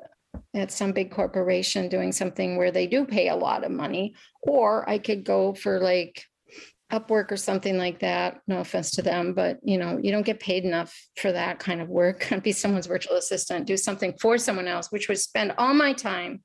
at 0.53 0.71
some 0.71 0.91
big 0.91 1.11
corporation 1.11 1.89
doing 1.89 2.11
something 2.11 2.57
where 2.57 2.71
they 2.71 2.87
do 2.87 3.05
pay 3.05 3.29
a 3.29 3.35
lot 3.35 3.63
of 3.63 3.71
money, 3.71 4.15
or 4.41 4.89
I 4.89 4.97
could 4.97 5.23
go 5.23 5.53
for 5.53 5.79
like 5.79 6.23
Upwork 6.91 7.31
or 7.31 7.37
something 7.37 7.77
like 7.77 7.99
that. 7.99 8.41
No 8.47 8.59
offense 8.59 8.91
to 8.91 9.03
them, 9.03 9.33
but 9.33 9.59
you 9.61 9.77
know, 9.77 9.99
you 10.01 10.11
don't 10.11 10.25
get 10.25 10.39
paid 10.39 10.65
enough 10.65 10.95
for 11.17 11.31
that 11.31 11.59
kind 11.59 11.81
of 11.81 11.87
work. 11.87 12.31
And 12.31 12.41
be 12.43 12.51
someone's 12.51 12.87
virtual 12.87 13.15
assistant, 13.15 13.67
do 13.67 13.77
something 13.77 14.15
for 14.19 14.37
someone 14.37 14.67
else, 14.67 14.91
which 14.91 15.07
would 15.07 15.19
spend 15.19 15.53
all 15.57 15.73
my 15.73 15.93
time 15.93 16.43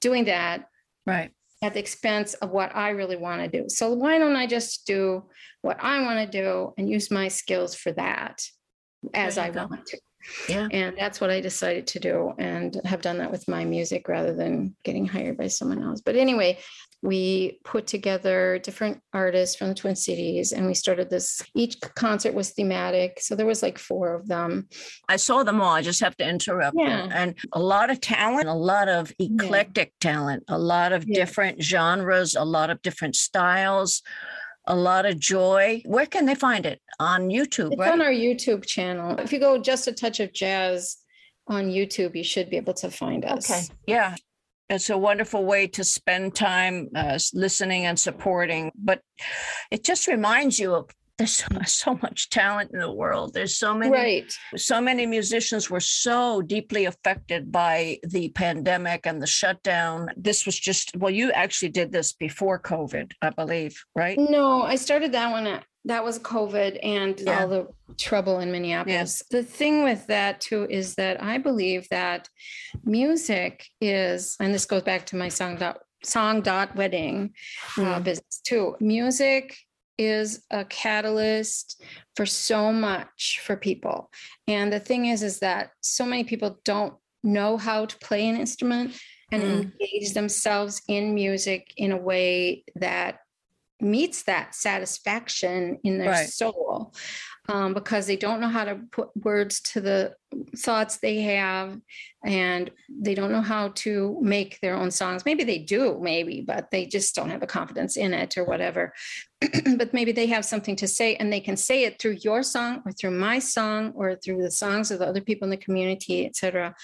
doing 0.00 0.24
that. 0.24 0.64
Right. 1.04 1.30
At 1.62 1.74
the 1.74 1.80
expense 1.80 2.34
of 2.34 2.50
what 2.50 2.74
I 2.74 2.90
really 2.90 3.16
want 3.16 3.42
to 3.42 3.48
do. 3.48 3.68
So 3.68 3.92
why 3.92 4.18
don't 4.18 4.36
I 4.36 4.46
just 4.46 4.86
do 4.86 5.24
what 5.62 5.78
I 5.82 6.02
want 6.02 6.30
to 6.30 6.42
do 6.42 6.72
and 6.78 6.88
use 6.88 7.10
my 7.10 7.28
skills 7.28 7.74
for 7.74 7.92
that 7.92 8.42
as 9.14 9.38
I 9.38 9.50
go. 9.50 9.66
want 9.66 9.86
to? 9.86 9.98
Yeah. 10.48 10.68
And 10.70 10.96
that's 10.96 11.20
what 11.20 11.30
I 11.30 11.40
decided 11.40 11.86
to 11.88 12.00
do 12.00 12.32
and 12.38 12.80
have 12.84 13.02
done 13.02 13.18
that 13.18 13.30
with 13.30 13.48
my 13.48 13.64
music 13.64 14.08
rather 14.08 14.34
than 14.34 14.74
getting 14.84 15.06
hired 15.06 15.36
by 15.36 15.48
someone 15.48 15.82
else. 15.82 16.00
But 16.00 16.16
anyway, 16.16 16.58
we 17.02 17.60
put 17.64 17.86
together 17.86 18.58
different 18.58 19.00
artists 19.12 19.56
from 19.56 19.68
the 19.68 19.74
Twin 19.74 19.94
Cities 19.94 20.52
and 20.52 20.66
we 20.66 20.74
started 20.74 21.10
this 21.10 21.40
each 21.54 21.76
concert 21.94 22.34
was 22.34 22.50
thematic. 22.50 23.20
So 23.20 23.36
there 23.36 23.46
was 23.46 23.62
like 23.62 23.78
four 23.78 24.14
of 24.14 24.26
them. 24.26 24.68
I 25.08 25.16
saw 25.16 25.42
them 25.42 25.60
all. 25.60 25.72
I 25.72 25.82
just 25.82 26.00
have 26.00 26.16
to 26.16 26.28
interrupt. 26.28 26.76
Yeah. 26.78 27.08
And 27.12 27.36
a 27.52 27.60
lot 27.60 27.90
of 27.90 28.00
talent, 28.00 28.48
a 28.48 28.54
lot 28.54 28.88
of 28.88 29.12
eclectic 29.18 29.92
yeah. 30.02 30.10
talent, 30.12 30.44
a 30.48 30.58
lot 30.58 30.92
of 30.92 31.04
yeah. 31.06 31.14
different 31.14 31.62
genres, 31.62 32.34
a 32.34 32.44
lot 32.44 32.70
of 32.70 32.82
different 32.82 33.14
styles 33.14 34.02
a 34.66 34.76
lot 34.76 35.06
of 35.06 35.18
joy. 35.18 35.82
Where 35.84 36.06
can 36.06 36.26
they 36.26 36.34
find 36.34 36.66
it? 36.66 36.80
On 36.98 37.28
YouTube, 37.28 37.72
it's 37.72 37.80
right? 37.80 37.92
on 37.92 38.02
our 38.02 38.10
YouTube 38.10 38.66
channel. 38.66 39.18
If 39.18 39.32
you 39.32 39.38
go 39.38 39.58
just 39.58 39.86
a 39.86 39.92
touch 39.92 40.20
of 40.20 40.32
jazz 40.32 40.96
on 41.46 41.66
YouTube, 41.66 42.16
you 42.16 42.24
should 42.24 42.50
be 42.50 42.56
able 42.56 42.74
to 42.74 42.90
find 42.90 43.24
us. 43.24 43.50
Okay. 43.50 43.62
Yeah. 43.86 44.16
It's 44.68 44.90
a 44.90 44.98
wonderful 44.98 45.44
way 45.44 45.68
to 45.68 45.84
spend 45.84 46.34
time 46.34 46.88
uh, 46.96 47.18
listening 47.32 47.86
and 47.86 47.98
supporting, 47.98 48.72
but 48.74 49.00
it 49.70 49.84
just 49.84 50.08
reminds 50.08 50.58
you 50.58 50.74
of 50.74 50.90
there's 51.18 51.36
so, 51.36 51.46
so, 51.66 51.98
much 52.02 52.28
talent 52.30 52.72
in 52.72 52.80
the 52.80 52.92
world. 52.92 53.32
There's 53.32 53.58
so 53.58 53.74
many 53.74 53.90
right. 53.90 54.38
so 54.56 54.80
many 54.80 55.06
musicians 55.06 55.70
were 55.70 55.80
so 55.80 56.42
deeply 56.42 56.84
affected 56.84 57.50
by 57.50 57.98
the 58.02 58.28
pandemic 58.30 59.06
and 59.06 59.22
the 59.22 59.26
shutdown. 59.26 60.10
This 60.16 60.44
was 60.44 60.58
just 60.58 60.96
well 60.96 61.10
you 61.10 61.32
actually 61.32 61.70
did 61.70 61.92
this 61.92 62.12
before 62.12 62.58
covid 62.60 63.12
i 63.22 63.30
believe 63.30 63.82
right? 63.94 64.18
No 64.18 64.62
i 64.62 64.76
started 64.76 65.12
that 65.12 65.30
one 65.30 65.46
at, 65.46 65.64
that 65.84 66.04
was 66.04 66.18
covid 66.18 66.78
and 66.82 67.18
yeah. 67.20 67.40
all 67.40 67.48
the 67.48 67.68
trouble 67.96 68.40
in 68.40 68.52
minneapolis. 68.52 69.22
The 69.30 69.42
thing 69.42 69.84
with 69.84 70.06
that 70.08 70.40
too 70.40 70.66
is 70.68 70.94
that 70.96 71.22
i 71.22 71.38
believe 71.38 71.88
that 71.90 72.28
music 72.84 73.64
is 73.80 74.36
and 74.40 74.52
this 74.52 74.66
goes 74.66 74.82
back 74.82 75.06
to 75.06 75.16
my 75.16 75.28
song 75.28 75.56
dot 75.56 75.78
song 76.04 76.40
dot 76.40 76.76
wedding 76.76 77.32
uh, 77.78 77.80
mm. 77.80 78.04
business 78.04 78.40
too. 78.44 78.76
Music 78.80 79.56
is 79.98 80.44
a 80.50 80.64
catalyst 80.64 81.82
for 82.14 82.26
so 82.26 82.72
much 82.72 83.40
for 83.44 83.56
people. 83.56 84.10
And 84.46 84.72
the 84.72 84.80
thing 84.80 85.06
is, 85.06 85.22
is 85.22 85.40
that 85.40 85.70
so 85.80 86.04
many 86.04 86.24
people 86.24 86.58
don't 86.64 86.94
know 87.22 87.56
how 87.56 87.86
to 87.86 87.98
play 87.98 88.28
an 88.28 88.36
instrument 88.36 88.96
and 89.32 89.42
mm. 89.42 89.62
engage 89.62 90.14
themselves 90.14 90.82
in 90.88 91.14
music 91.14 91.72
in 91.76 91.92
a 91.92 91.96
way 91.96 92.64
that 92.76 93.18
meets 93.80 94.22
that 94.22 94.54
satisfaction 94.54 95.78
in 95.84 95.98
their 95.98 96.10
right. 96.10 96.28
soul 96.28 96.94
um, 97.48 97.74
because 97.74 98.06
they 98.06 98.16
don't 98.16 98.40
know 98.40 98.48
how 98.48 98.64
to 98.64 98.80
put 98.90 99.16
words 99.16 99.60
to 99.60 99.80
the 99.80 100.14
thoughts 100.56 100.98
they 100.98 101.20
have 101.20 101.78
and 102.24 102.70
they 102.88 103.14
don't 103.14 103.30
know 103.30 103.40
how 103.40 103.68
to 103.68 104.18
make 104.20 104.58
their 104.60 104.74
own 104.74 104.90
songs. 104.90 105.24
Maybe 105.24 105.44
they 105.44 105.58
do 105.58 105.98
maybe 106.00 106.40
but 106.40 106.70
they 106.70 106.86
just 106.86 107.14
don't 107.14 107.30
have 107.30 107.40
the 107.40 107.46
confidence 107.46 107.96
in 107.96 108.12
it 108.12 108.36
or 108.36 108.44
whatever. 108.44 108.92
But 109.76 109.92
maybe 109.92 110.12
they 110.12 110.26
have 110.26 110.44
something 110.44 110.76
to 110.76 110.88
say 110.88 111.14
and 111.16 111.32
they 111.32 111.40
can 111.40 111.56
say 111.56 111.84
it 111.84 112.00
through 112.00 112.18
your 112.22 112.42
song 112.42 112.82
or 112.84 112.92
through 112.92 113.12
my 113.12 113.38
song 113.38 113.92
or 113.94 114.16
through 114.16 114.42
the 114.42 114.50
songs 114.50 114.90
of 114.90 114.98
the 114.98 115.06
other 115.06 115.20
people 115.20 115.46
in 115.46 115.50
the 115.50 115.56
community 115.56 116.26
etc 116.26 116.74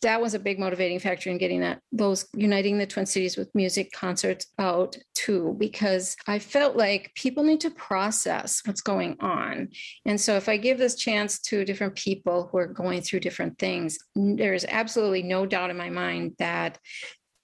that 0.00 0.20
was 0.20 0.34
a 0.34 0.38
big 0.38 0.58
motivating 0.58 0.98
factor 0.98 1.30
in 1.30 1.38
getting 1.38 1.60
that 1.60 1.80
those 1.92 2.26
uniting 2.34 2.78
the 2.78 2.86
twin 2.86 3.06
cities 3.06 3.36
with 3.36 3.54
music 3.54 3.90
concerts 3.92 4.46
out 4.58 4.96
too 5.14 5.56
because 5.58 6.16
i 6.26 6.38
felt 6.38 6.76
like 6.76 7.12
people 7.14 7.44
need 7.44 7.60
to 7.60 7.70
process 7.70 8.62
what's 8.64 8.80
going 8.80 9.16
on. 9.20 9.68
And 10.04 10.20
so 10.20 10.36
if 10.36 10.48
i 10.48 10.56
give 10.56 10.78
this 10.78 10.96
chance 10.96 11.40
to 11.40 11.64
different 11.64 11.94
people 11.94 12.48
who 12.50 12.58
are 12.58 12.66
going 12.66 13.02
through 13.02 13.20
different 13.20 13.58
things 13.58 13.98
there's 14.14 14.64
absolutely 14.64 15.22
no 15.22 15.46
doubt 15.46 15.70
in 15.70 15.76
my 15.76 15.90
mind 15.90 16.34
that 16.38 16.78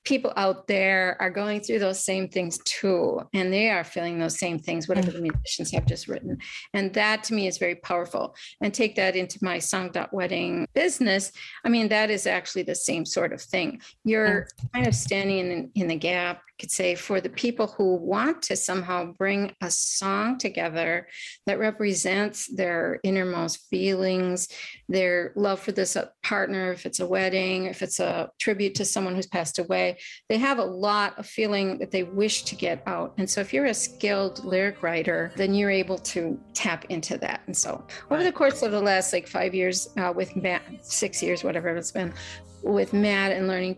people 0.04 0.32
out 0.37 0.66
there 0.66 1.16
are 1.20 1.30
going 1.30 1.61
through 1.61 1.78
those 1.78 2.04
same 2.04 2.28
things 2.28 2.58
too 2.64 3.20
and 3.32 3.52
they 3.52 3.70
are 3.70 3.84
feeling 3.84 4.18
those 4.18 4.38
same 4.38 4.58
things 4.58 4.87
whatever 4.87 5.11
the 5.11 5.20
musicians 5.20 5.70
have 5.73 5.87
just 5.87 6.08
written. 6.08 6.38
And 6.73 6.92
that 6.94 7.25
to 7.25 7.34
me 7.34 7.46
is 7.46 7.58
very 7.58 7.76
powerful. 7.76 8.34
And 8.61 8.73
take 8.73 8.96
that 8.96 9.16
into 9.16 9.38
my 9.42 9.58
song 9.58 9.90
dot 9.92 10.12
wedding 10.12 10.66
business 10.75 11.32
i 11.64 11.68
mean 11.68 11.88
that 11.88 12.11
is 12.11 12.26
actually 12.26 12.62
the 12.62 12.75
same 12.75 13.04
sort 13.04 13.32
of 13.32 13.40
thing. 13.40 13.80
You're 14.04 14.49
kind 14.73 14.87
of 14.87 14.94
standing 14.94 15.38
in, 15.38 15.70
in 15.75 15.88
the 15.88 15.96
gap 15.96 16.42
could 16.58 16.70
say 16.70 16.94
for 16.94 17.20
the 17.20 17.28
people 17.28 17.66
who 17.66 17.96
want 17.96 18.42
to 18.42 18.56
somehow 18.56 19.12
bring 19.18 19.52
a 19.61 19.70
song 19.70 20.38
together 20.38 21.08
that 21.46 21.58
represents 21.58 22.46
their 22.54 23.00
innermost 23.02 23.68
feelings, 23.68 24.49
their 24.88 25.32
love 25.37 25.61
for 25.61 25.73
this 25.73 25.96
uh, 25.96 26.06
partner, 26.23 26.73
if 26.73 26.87
it's 26.87 27.00
a 27.00 27.06
wedding, 27.06 27.64
if 27.64 27.82
it's 27.82 27.99
a 27.99 28.30
tribute 28.38 28.75
to 28.76 28.84
someone 28.84 29.14
who's 29.14 29.26
passed 29.26 29.58
away, 29.58 29.99
they 30.28 30.38
have 30.38 30.58
a 30.58 30.64
lot 30.64 31.18
of 31.18 31.26
feeling 31.26 31.78
that 31.78 31.90
they 31.90 32.04
wish 32.04 32.44
to 32.44 32.54
get 32.54 32.82
out. 32.87 33.14
And 33.18 33.28
so 33.28 33.40
if 33.40 33.52
you're 33.52 33.66
a 33.66 33.75
skilled 33.75 34.44
lyric 34.44 34.82
writer, 34.82 35.32
then 35.37 35.54
you're 35.54 35.70
able 35.70 35.99
to 35.99 36.38
tap 36.52 36.84
into 36.87 37.18
that. 37.18 37.40
And 37.46 37.56
so 37.56 37.84
over 38.11 38.23
the 38.23 38.32
course 38.32 38.62
of 38.62 38.70
the 38.70 38.80
last 38.80 39.12
like 39.12 39.26
five 39.26 39.54
years 39.54 39.88
uh, 39.99 40.12
with 40.14 40.37
Matt, 40.37 40.62
six 40.82 41.23
years, 41.23 41.42
whatever 41.42 41.68
it's 41.76 41.92
been, 41.92 42.12
with 42.62 42.92
Matt 42.92 43.32
and 43.32 43.49
learning 43.49 43.76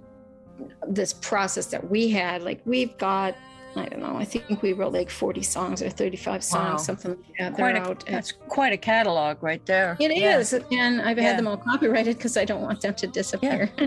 this 0.88 1.12
process 1.12 1.66
that 1.66 1.90
we 1.90 2.08
had 2.08 2.42
like 2.42 2.60
we've 2.64 2.96
got 2.98 3.34
I 3.76 3.86
don't 3.86 4.00
know. 4.00 4.16
I 4.16 4.24
think 4.24 4.62
we 4.62 4.72
wrote 4.72 4.94
like 4.94 5.10
40 5.10 5.42
songs 5.42 5.82
or 5.82 5.90
35 5.90 6.42
songs, 6.42 6.64
wow. 6.64 6.76
something 6.78 7.10
like 7.10 7.18
that. 7.38 7.54
Quite 7.54 7.76
a, 7.76 7.80
out. 7.80 8.04
That's 8.06 8.32
quite 8.48 8.72
a 8.72 8.76
catalog 8.76 9.42
right 9.42 9.64
there. 9.66 9.98
It 10.00 10.16
yeah. 10.16 10.38
is, 10.38 10.54
And 10.54 11.02
I've 11.02 11.18
yeah. 11.18 11.24
had 11.24 11.38
them 11.38 11.46
all 11.46 11.58
copyrighted 11.58 12.16
because 12.16 12.38
I 12.38 12.46
don't 12.46 12.62
want 12.62 12.80
them 12.80 12.94
to 12.94 13.06
disappear. 13.06 13.70
Yeah. 13.78 13.86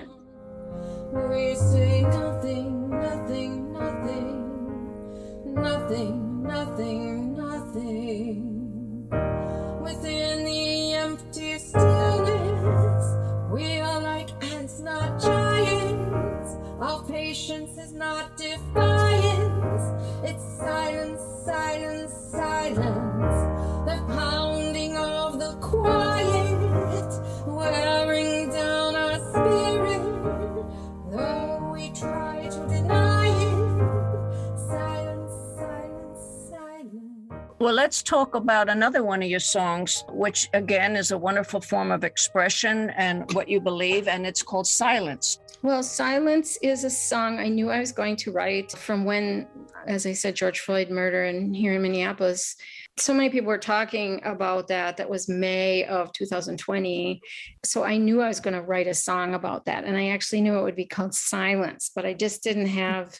we 1.30 1.56
say 1.56 2.02
nothing, 2.04 2.90
nothing, 2.92 3.74
nothing, 3.74 4.54
nothing, 5.56 5.56
nothing, 5.56 6.44
nothing. 6.44 7.09
Silence, 21.50 22.14
silence, 22.30 22.78
silence. 22.78 23.88
The 23.90 24.14
pounding 24.14 24.96
of 24.98 25.40
the 25.40 25.54
quiet, 25.60 27.10
wearing 27.48 28.50
down 28.50 28.96
our 28.96 29.18
spirit, 29.32 30.04
though 31.12 31.72
we 31.74 31.90
try 31.90 32.48
to 32.52 32.60
deny 32.68 33.28
it. 33.28 34.60
Silence, 34.70 35.34
silence, 35.58 36.22
silence. 36.50 37.50
Well, 37.58 37.74
let's 37.74 38.04
talk 38.04 38.36
about 38.36 38.70
another 38.70 39.04
one 39.04 39.24
of 39.24 39.30
your 39.30 39.40
songs, 39.40 40.04
which 40.10 40.50
again 40.54 40.96
is 40.96 41.10
a 41.12 41.18
wonderful 41.18 41.62
form 41.62 41.92
of 41.92 42.04
expression 42.04 42.92
and 42.92 43.32
what 43.34 43.50
you 43.50 43.60
believe, 43.60 44.08
and 44.08 44.28
it's 44.28 44.44
called 44.44 44.68
Silence. 44.68 45.40
Well, 45.62 45.84
Silence 45.84 46.58
is 46.62 46.86
a 46.86 46.90
song 46.90 47.38
I 47.38 47.50
knew 47.50 47.70
I 47.70 47.80
was 47.80 47.92
going 47.92 48.16
to 48.18 48.32
write 48.32 48.72
from 48.72 49.04
when, 49.04 49.46
as 49.88 50.06
I 50.06 50.14
said, 50.14 50.36
George 50.36 50.60
Floyd 50.60 50.90
murder 50.90 51.24
and 51.24 51.56
here 51.56 51.74
in 51.74 51.82
Minneapolis. 51.82 52.56
So 52.98 53.14
many 53.14 53.30
people 53.30 53.48
were 53.48 53.58
talking 53.58 54.22
about 54.26 54.68
that. 54.68 54.98
That 54.98 55.10
was 55.10 55.30
May 55.30 55.86
of 55.86 56.12
2020. 56.14 57.22
So 57.64 57.84
I 57.84 57.98
knew 57.98 58.22
I 58.22 58.28
was 58.28 58.40
going 58.40 58.56
to 58.56 58.62
write 58.62 58.88
a 58.88 58.94
song 58.94 59.34
about 59.34 59.66
that. 59.66 59.86
And 59.86 59.96
I 59.96 60.10
actually 60.10 60.42
knew 60.42 60.58
it 60.58 60.64
would 60.64 60.76
be 60.76 60.86
called 60.86 61.14
Silence, 61.14 61.92
but 61.96 62.06
I 62.06 62.14
just 62.14 62.44
didn't 62.44 62.68
have 62.68 63.20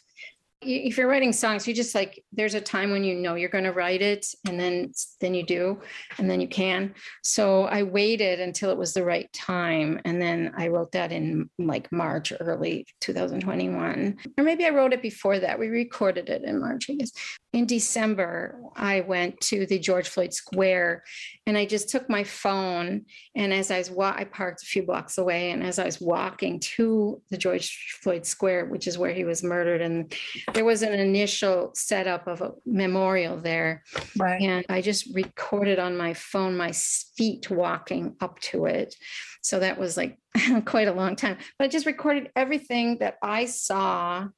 if 0.62 0.98
you're 0.98 1.08
writing 1.08 1.32
songs 1.32 1.66
you 1.66 1.72
just 1.72 1.94
like 1.94 2.22
there's 2.32 2.54
a 2.54 2.60
time 2.60 2.90
when 2.90 3.02
you 3.02 3.14
know 3.14 3.34
you're 3.34 3.48
going 3.48 3.64
to 3.64 3.72
write 3.72 4.02
it 4.02 4.26
and 4.46 4.60
then 4.60 4.92
then 5.20 5.32
you 5.32 5.42
do 5.42 5.80
and 6.18 6.28
then 6.28 6.40
you 6.40 6.48
can. 6.48 6.94
So 7.22 7.64
i 7.64 7.82
waited 7.82 8.40
until 8.40 8.70
it 8.70 8.76
was 8.76 8.92
the 8.92 9.04
right 9.04 9.32
time 9.32 10.00
and 10.04 10.20
then 10.20 10.52
i 10.56 10.68
wrote 10.68 10.92
that 10.92 11.12
in 11.12 11.48
like 11.58 11.90
march 11.90 12.32
early 12.40 12.86
2021 13.00 14.18
or 14.36 14.44
maybe 14.44 14.66
i 14.66 14.70
wrote 14.70 14.92
it 14.92 15.02
before 15.02 15.38
that. 15.38 15.58
We 15.58 15.68
recorded 15.68 16.28
it 16.28 16.44
in 16.44 16.60
march 16.60 16.90
i 16.90 16.94
guess. 16.94 17.12
In 17.52 17.66
december 17.66 18.60
i 18.76 19.00
went 19.00 19.40
to 19.42 19.64
the 19.66 19.78
george 19.78 20.08
floyd 20.08 20.34
square 20.34 21.02
and 21.46 21.56
i 21.56 21.64
just 21.64 21.88
took 21.88 22.08
my 22.10 22.22
phone 22.22 23.06
and 23.34 23.52
as 23.52 23.70
i 23.70 23.78
was 23.78 23.90
wa- 23.90 24.14
i 24.16 24.24
parked 24.24 24.62
a 24.62 24.66
few 24.66 24.82
blocks 24.82 25.16
away 25.16 25.52
and 25.52 25.62
as 25.62 25.78
i 25.78 25.84
was 25.84 26.00
walking 26.00 26.60
to 26.60 27.22
the 27.30 27.38
george 27.38 27.98
floyd 28.02 28.26
square 28.26 28.66
which 28.66 28.86
is 28.86 28.98
where 28.98 29.12
he 29.12 29.24
was 29.24 29.42
murdered 29.42 29.80
and 29.80 30.14
there 30.52 30.64
was 30.64 30.82
an 30.82 30.94
initial 30.94 31.70
setup 31.74 32.26
of 32.26 32.40
a 32.40 32.52
memorial 32.66 33.36
there. 33.36 33.82
Right. 34.16 34.42
And 34.42 34.66
I 34.68 34.80
just 34.80 35.14
recorded 35.14 35.78
on 35.78 35.96
my 35.96 36.14
phone 36.14 36.56
my 36.56 36.72
feet 36.72 37.50
walking 37.50 38.16
up 38.20 38.38
to 38.40 38.66
it. 38.66 38.94
So 39.42 39.60
that 39.60 39.78
was 39.78 39.96
like 39.96 40.18
quite 40.64 40.88
a 40.88 40.92
long 40.92 41.16
time. 41.16 41.38
But 41.58 41.64
I 41.66 41.68
just 41.68 41.86
recorded 41.86 42.30
everything 42.36 42.98
that 42.98 43.16
I 43.22 43.46
saw 43.46 44.28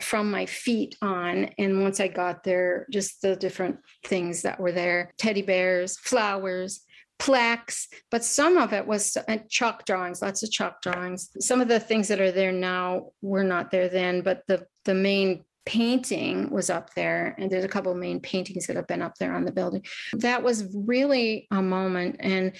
from 0.00 0.30
my 0.30 0.46
feet 0.46 0.96
on. 1.00 1.50
And 1.58 1.82
once 1.82 2.00
I 2.00 2.08
got 2.08 2.44
there, 2.44 2.86
just 2.90 3.22
the 3.22 3.34
different 3.36 3.78
things 4.04 4.42
that 4.42 4.60
were 4.60 4.72
there 4.72 5.12
teddy 5.18 5.42
bears, 5.42 5.98
flowers, 5.98 6.82
plaques, 7.18 7.88
but 8.10 8.24
some 8.24 8.56
of 8.56 8.72
it 8.72 8.86
was 8.86 9.16
uh, 9.28 9.38
chalk 9.48 9.84
drawings, 9.84 10.22
lots 10.22 10.42
of 10.42 10.50
chalk 10.50 10.82
drawings. 10.82 11.30
Some 11.40 11.60
of 11.60 11.68
the 11.68 11.80
things 11.80 12.08
that 12.08 12.20
are 12.20 12.32
there 12.32 12.52
now 12.52 13.10
were 13.22 13.44
not 13.44 13.70
there 13.70 13.88
then, 13.88 14.22
but 14.22 14.42
the 14.46 14.66
the 14.84 14.94
main 14.94 15.44
painting 15.66 16.48
was 16.50 16.70
up 16.70 16.94
there 16.94 17.34
and 17.38 17.50
there's 17.50 17.64
a 17.64 17.68
couple 17.68 17.90
of 17.90 17.98
main 17.98 18.20
paintings 18.20 18.68
that 18.68 18.76
have 18.76 18.86
been 18.86 19.02
up 19.02 19.16
there 19.18 19.34
on 19.34 19.44
the 19.44 19.50
building 19.50 19.84
that 20.12 20.40
was 20.40 20.64
really 20.72 21.48
a 21.50 21.60
moment 21.60 22.14
and 22.20 22.52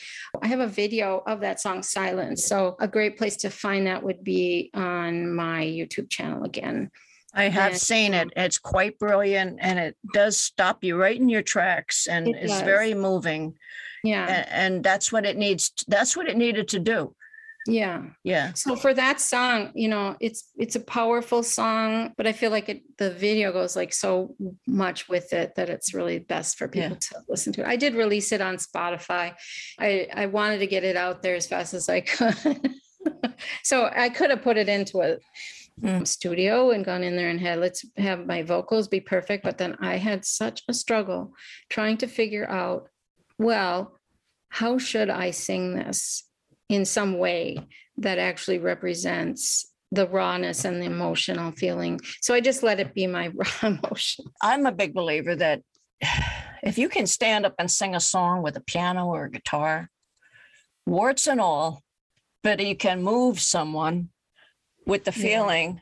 i 0.43 0.49
have 0.49 0.59
a 0.59 0.67
video 0.67 1.23
of 1.29 1.39
that 1.41 1.61
song 1.61 1.85
silence 1.85 2.45
so 2.45 2.77
a 2.81 2.89
great 2.89 3.17
place 3.17 3.37
to 3.37 3.49
find 3.49 3.87
that 3.87 4.03
would 4.03 4.25
be 4.25 4.71
on 4.75 5.33
my 5.33 5.63
youtube 5.63 6.11
channel 6.11 6.43
again 6.43 6.91
I 7.35 7.51
have 7.51 7.73
And, 7.73 7.81
seen 7.81 8.15
it. 8.15 8.31
It's 8.35 8.57
quite 8.57 8.99
brilliant 8.99 9.59
and 9.61 9.79
it 9.79 9.97
does 10.15 10.39
stop 10.39 10.83
you 10.83 10.97
right 10.97 11.21
in 11.21 11.29
your 11.29 11.43
tracks 11.43 12.07
and 12.07 12.35
is 12.35 12.51
does. 12.51 12.63
very 12.63 12.95
moving. 12.95 13.59
Yeah 14.07 14.27
And, 14.35 14.47
and 14.63 14.85
that's 14.85 15.09
what 15.13 15.25
it 15.31 15.37
needs. 15.37 15.73
That's 15.89 16.17
what 16.17 16.29
it 16.31 16.37
needed 16.37 16.67
to 16.75 16.79
do. 16.95 17.01
yeah 17.83 17.99
Yeah. 18.33 18.47
so 18.63 18.77
for 18.85 18.93
that 19.03 19.17
song 19.21 19.59
you 19.83 19.89
know 19.95 20.07
it's 20.27 20.41
it's 20.63 20.77
a 20.83 20.85
powerful 20.99 21.43
song 21.43 22.13
but 22.17 22.25
i 22.31 22.33
feel 22.41 22.53
like 22.57 22.69
it 22.75 22.81
the 23.03 23.11
video 23.27 23.47
goes 23.59 23.75
like 23.81 23.93
so 23.93 24.13
much 24.83 24.99
with 25.13 25.29
it 25.41 25.49
that 25.57 25.69
it's 25.75 25.91
really 25.99 26.19
best 26.35 26.51
for 26.59 26.67
Yeah. 26.67 26.75
people 26.83 26.99
to 27.09 27.15
listen 27.33 27.51
to 27.55 27.61
i 27.75 27.77
did 27.85 27.93
release 28.05 28.31
it 28.37 28.41
on 28.49 28.55
spotify 28.69 29.27
i 29.89 29.91
i 30.23 30.25
wanted 30.39 30.59
to 30.65 30.69
get 30.75 30.85
it 30.91 30.97
out 31.05 31.17
there 31.23 31.35
as 31.41 31.47
fast 31.53 31.75
as 31.75 31.89
i 31.97 32.01
could 32.13 32.61
so 33.71 33.77
i 34.05 34.09
could 34.17 34.31
have 34.31 34.43
put 34.43 34.57
it 34.63 34.69
into 34.69 35.01
a 35.09 35.17
Mm. 35.83 36.07
studio 36.07 36.71
and 36.71 36.87
gone 36.87 37.03
in 37.09 37.17
there 37.17 37.29
and 37.29 37.39
had 37.39 37.59
let's 37.61 37.85
have 37.99 38.25
my 38.27 38.41
vocals 38.43 38.89
be 38.89 38.99
perfect 39.15 39.45
but 39.45 39.59
then 39.59 39.77
i 39.93 39.97
had 40.09 40.25
such 40.25 40.63
a 40.69 40.73
struggle 40.73 41.23
trying 41.69 41.99
to 41.99 42.07
figure 42.07 42.49
out 42.49 42.89
well 43.39 43.96
how 44.57 44.79
should 44.79 45.11
i 45.11 45.31
sing 45.31 45.75
this 45.75 46.25
in 46.69 46.85
some 46.85 47.19
way 47.19 47.57
that 47.99 48.19
actually 48.19 48.59
represents 48.59 49.73
the 49.93 50.07
rawness 50.09 50.65
and 50.65 50.81
the 50.81 50.87
emotional 50.87 51.53
feeling. 51.53 52.01
So 52.21 52.35
I 52.35 52.41
just 52.41 52.63
let 52.63 52.81
it 52.81 52.95
be 52.95 53.07
my 53.07 53.29
raw 53.35 53.47
emotion. 53.71 54.27
I'm 54.43 54.67
a 54.67 54.73
big 54.73 54.95
believer 54.95 55.37
that 55.37 55.63
if 56.63 56.79
you 56.79 56.89
can 56.89 57.07
stand 57.07 57.47
up 57.47 57.55
and 57.59 57.71
sing 57.71 57.95
a 57.95 58.01
song 58.01 58.43
with 58.43 58.57
a 58.57 58.61
piano 58.61 59.07
or 59.07 59.25
a 59.25 59.31
guitar, 59.31 59.91
warts 60.85 61.27
and 61.27 61.41
all, 61.41 61.83
but 62.43 62.61
you 62.61 62.77
can 62.77 63.03
move 63.03 63.41
someone 63.41 64.11
with 64.87 65.05
the 65.05 65.13
feeling. 65.13 65.81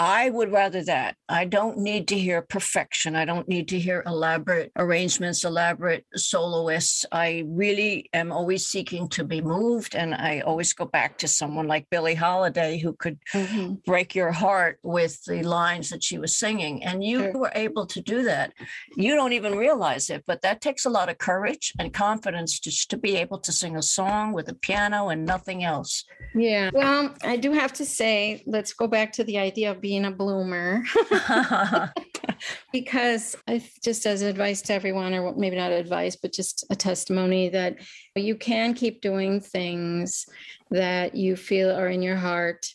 I 0.00 0.30
would 0.30 0.50
rather 0.50 0.82
that. 0.84 1.16
I 1.28 1.44
don't 1.44 1.76
need 1.76 2.08
to 2.08 2.18
hear 2.18 2.40
perfection. 2.40 3.14
I 3.14 3.26
don't 3.26 3.46
need 3.46 3.68
to 3.68 3.78
hear 3.78 4.02
elaborate 4.06 4.72
arrangements, 4.76 5.44
elaborate 5.44 6.06
soloists. 6.16 7.04
I 7.12 7.44
really 7.46 8.08
am 8.14 8.32
always 8.32 8.66
seeking 8.66 9.10
to 9.10 9.24
be 9.24 9.42
moved. 9.42 9.94
And 9.94 10.14
I 10.14 10.40
always 10.40 10.72
go 10.72 10.86
back 10.86 11.18
to 11.18 11.28
someone 11.28 11.68
like 11.68 11.90
Billie 11.90 12.14
Holiday, 12.14 12.78
who 12.78 12.94
could 12.94 13.18
mm-hmm. 13.34 13.74
break 13.84 14.14
your 14.14 14.32
heart 14.32 14.78
with 14.82 15.22
the 15.24 15.42
lines 15.42 15.90
that 15.90 16.02
she 16.02 16.16
was 16.16 16.34
singing. 16.34 16.82
And 16.82 17.04
you 17.04 17.18
Sure. 17.20 17.32
were 17.38 17.52
able 17.54 17.84
to 17.88 18.00
do 18.00 18.22
that. 18.22 18.54
You 18.96 19.14
don't 19.14 19.34
even 19.34 19.54
realize 19.54 20.08
it, 20.08 20.24
but 20.26 20.40
that 20.40 20.62
takes 20.62 20.86
a 20.86 20.90
lot 20.90 21.10
of 21.10 21.18
courage 21.18 21.74
and 21.78 21.92
confidence 21.92 22.58
just 22.58 22.88
to 22.92 22.96
be 22.96 23.16
able 23.16 23.38
to 23.40 23.52
sing 23.52 23.76
a 23.76 23.82
song 23.82 24.32
with 24.32 24.48
a 24.48 24.54
piano 24.54 25.10
and 25.10 25.26
nothing 25.26 25.62
else. 25.62 26.06
Yeah. 26.34 26.70
Well, 26.72 27.14
I 27.22 27.36
do 27.36 27.52
have 27.52 27.74
to 27.74 27.84
say, 27.84 28.42
let's 28.46 28.72
go 28.72 28.86
back 28.86 29.12
to 29.12 29.24
the 29.24 29.36
idea 29.36 29.70
of 29.70 29.82
being 29.82 29.89
a 29.98 30.10
bloomer 30.10 30.84
because 32.72 33.36
I 33.46 33.62
just 33.82 34.06
as 34.06 34.22
advice 34.22 34.62
to 34.62 34.74
everyone, 34.74 35.14
or 35.14 35.34
maybe 35.34 35.56
not 35.56 35.72
advice, 35.72 36.16
but 36.16 36.32
just 36.32 36.64
a 36.70 36.76
testimony 36.76 37.48
that 37.50 37.76
you 38.16 38.36
can 38.36 38.74
keep 38.74 39.00
doing 39.00 39.40
things 39.40 40.26
that 40.70 41.14
you 41.14 41.36
feel 41.36 41.70
are 41.70 41.88
in 41.88 42.02
your 42.02 42.16
heart. 42.16 42.66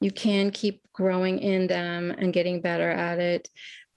You 0.00 0.10
can 0.10 0.50
keep 0.50 0.80
growing 0.92 1.38
in 1.38 1.66
them 1.66 2.10
and 2.10 2.32
getting 2.32 2.60
better 2.60 2.90
at 2.90 3.18
it. 3.18 3.48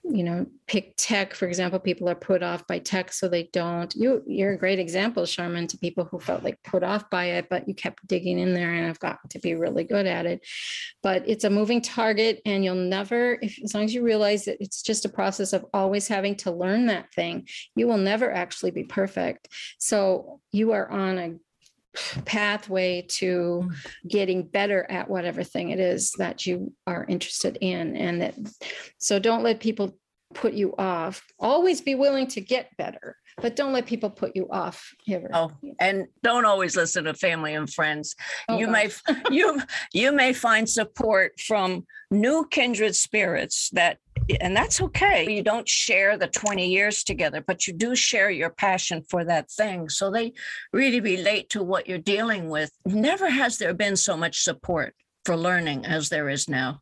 You 0.09 0.23
know, 0.23 0.45
pick 0.67 0.93
tech, 0.95 1.33
for 1.33 1.47
example, 1.47 1.79
people 1.79 2.07
are 2.09 2.15
put 2.15 2.41
off 2.41 2.65
by 2.65 2.79
tech, 2.79 3.11
so 3.11 3.27
they 3.27 3.49
don't. 3.51 3.93
You 3.95 4.23
you're 4.25 4.53
a 4.53 4.57
great 4.57 4.79
example, 4.79 5.25
Sherman, 5.25 5.67
to 5.67 5.77
people 5.77 6.05
who 6.05 6.19
felt 6.19 6.43
like 6.43 6.63
put 6.63 6.81
off 6.81 7.09
by 7.09 7.25
it, 7.25 7.47
but 7.49 7.67
you 7.67 7.73
kept 7.73 8.07
digging 8.07 8.39
in 8.39 8.53
there 8.53 8.73
and 8.73 8.87
I've 8.87 8.99
gotten 8.99 9.29
to 9.29 9.39
be 9.39 9.55
really 9.55 9.83
good 9.83 10.05
at 10.05 10.25
it. 10.25 10.45
But 11.03 11.27
it's 11.27 11.43
a 11.43 11.49
moving 11.49 11.81
target, 11.81 12.41
and 12.45 12.63
you'll 12.63 12.75
never, 12.75 13.37
if 13.41 13.61
as 13.63 13.73
long 13.73 13.83
as 13.83 13.93
you 13.93 14.01
realize 14.01 14.45
that 14.45 14.57
it's 14.61 14.81
just 14.81 15.05
a 15.05 15.09
process 15.09 15.51
of 15.51 15.65
always 15.73 16.07
having 16.07 16.35
to 16.37 16.51
learn 16.51 16.85
that 16.85 17.13
thing, 17.13 17.47
you 17.75 17.87
will 17.87 17.97
never 17.97 18.31
actually 18.31 18.71
be 18.71 18.83
perfect. 18.83 19.49
So 19.77 20.39
you 20.51 20.71
are 20.71 20.89
on 20.89 21.17
a 21.17 21.33
pathway 22.25 23.05
to 23.07 23.63
mm. 23.65 23.75
getting 24.07 24.43
better 24.43 24.85
at 24.89 25.09
whatever 25.09 25.43
thing 25.43 25.69
it 25.69 25.79
is 25.79 26.11
that 26.17 26.45
you 26.45 26.73
are 26.85 27.05
interested 27.07 27.57
in 27.61 27.95
and 27.95 28.21
that 28.21 28.35
so 28.97 29.19
don't 29.19 29.43
let 29.43 29.59
people 29.59 29.97
put 30.33 30.53
you 30.53 30.73
off. 30.77 31.25
Always 31.39 31.81
be 31.81 31.95
willing 31.95 32.27
to 32.27 32.41
get 32.41 32.75
better 32.77 33.15
but 33.41 33.55
don't 33.55 33.71
let 33.71 33.85
people 33.85 34.09
put 34.09 34.35
you 34.35 34.47
off 34.49 34.93
Oh, 35.33 35.51
and 35.79 36.07
don't 36.23 36.45
always 36.45 36.75
listen 36.75 37.03
to 37.03 37.13
family 37.13 37.53
and 37.53 37.71
friends. 37.71 38.15
Oh, 38.49 38.57
you 38.57 38.67
may 38.67 38.89
you 39.31 39.61
you 39.93 40.11
may 40.11 40.33
find 40.33 40.67
support 40.67 41.39
from 41.39 41.85
new 42.09 42.47
kindred 42.49 42.95
spirits 42.95 43.69
that 43.73 43.99
and 44.41 44.55
that's 44.55 44.81
okay. 44.81 45.31
You 45.33 45.41
don't 45.41 45.67
share 45.67 46.17
the 46.17 46.27
20 46.27 46.67
years 46.67 47.03
together, 47.03 47.43
but 47.45 47.67
you 47.67 47.73
do 47.73 47.95
share 47.95 48.29
your 48.29 48.49
passion 48.49 49.03
for 49.09 49.23
that 49.25 49.49
thing. 49.49 49.89
So 49.89 50.11
they 50.11 50.33
really 50.73 50.99
relate 50.99 51.49
to 51.51 51.63
what 51.63 51.87
you're 51.87 51.97
dealing 51.97 52.49
with. 52.49 52.71
Never 52.85 53.29
has 53.29 53.57
there 53.57 53.73
been 53.73 53.95
so 53.95 54.17
much 54.17 54.41
support 54.41 54.95
for 55.25 55.37
learning 55.37 55.85
as 55.85 56.09
there 56.09 56.29
is 56.29 56.47
now. 56.47 56.81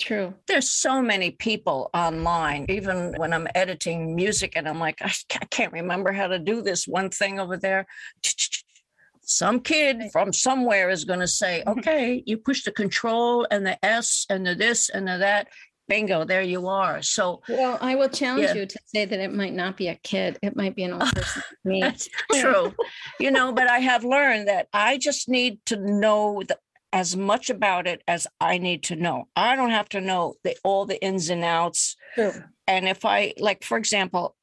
true 0.00 0.34
There's 0.48 0.68
so 0.68 1.00
many 1.00 1.30
people 1.30 1.90
online, 1.94 2.66
even 2.68 3.14
when 3.16 3.32
I'm 3.32 3.48
editing 3.54 4.14
music 4.14 4.54
and 4.56 4.68
I'm 4.68 4.80
like, 4.80 4.98
I 5.02 5.12
can't 5.50 5.72
remember 5.72 6.12
how 6.12 6.28
to 6.28 6.38
do 6.38 6.62
this 6.62 6.86
one 6.86 7.10
thing 7.10 7.40
over 7.40 7.56
there. 7.56 7.86
Some 9.26 9.60
kid 9.60 10.10
from 10.12 10.34
somewhere 10.34 10.90
is 10.90 11.06
going 11.06 11.20
to 11.20 11.26
say, 11.26 11.62
mm-hmm. 11.66 11.78
okay, 11.78 12.22
you 12.26 12.36
push 12.36 12.62
the 12.62 12.72
control 12.72 13.46
and 13.50 13.64
the 13.64 13.82
S 13.82 14.26
and 14.28 14.46
the 14.46 14.54
this 14.54 14.90
and 14.90 15.08
the 15.08 15.16
that. 15.18 15.48
Bingo, 15.88 16.24
there 16.24 16.42
you 16.42 16.66
are. 16.68 17.02
So 17.02 17.42
well 17.48 17.78
i 17.80 17.94
will 17.94 18.08
challenge 18.08 18.44
Yeah. 18.48 18.54
you 18.54 18.66
to 18.66 18.78
say 18.86 19.04
that 19.04 19.20
it 19.20 19.32
might 19.32 19.52
not 19.54 19.76
be 19.76 19.88
a 19.88 19.96
kid 19.96 20.38
it 20.42 20.56
might 20.56 20.74
be 20.74 20.84
an 20.84 20.92
old 20.94 21.12
person 21.14 21.42
me 21.64 21.80
That's 21.80 22.08
true. 22.32 22.74
you 23.20 23.30
know, 23.30 23.52
but 23.52 23.68
I 23.68 23.78
have 23.80 24.04
learned 24.04 24.48
that 24.48 24.68
I 24.72 24.98
just 24.98 25.28
need 25.28 25.58
to 25.66 25.76
know 25.76 26.42
the, 26.46 26.58
as 26.92 27.16
much 27.16 27.50
about 27.50 27.86
it 27.86 28.02
as 28.06 28.26
I 28.40 28.58
need 28.58 28.84
to 28.84 28.96
know. 28.96 29.24
I 29.34 29.56
don't 29.56 29.70
have 29.72 29.88
to 29.90 30.00
know 30.00 30.34
the, 30.44 30.56
all 30.62 30.86
the 30.86 31.02
ins 31.04 31.28
and 31.28 31.42
outs. 31.44 31.96
True. 32.14 32.32
And 32.66 32.88
if 32.88 33.04
I 33.04 33.34
like, 33.38 33.64
for 33.64 33.76
example, 33.76 34.36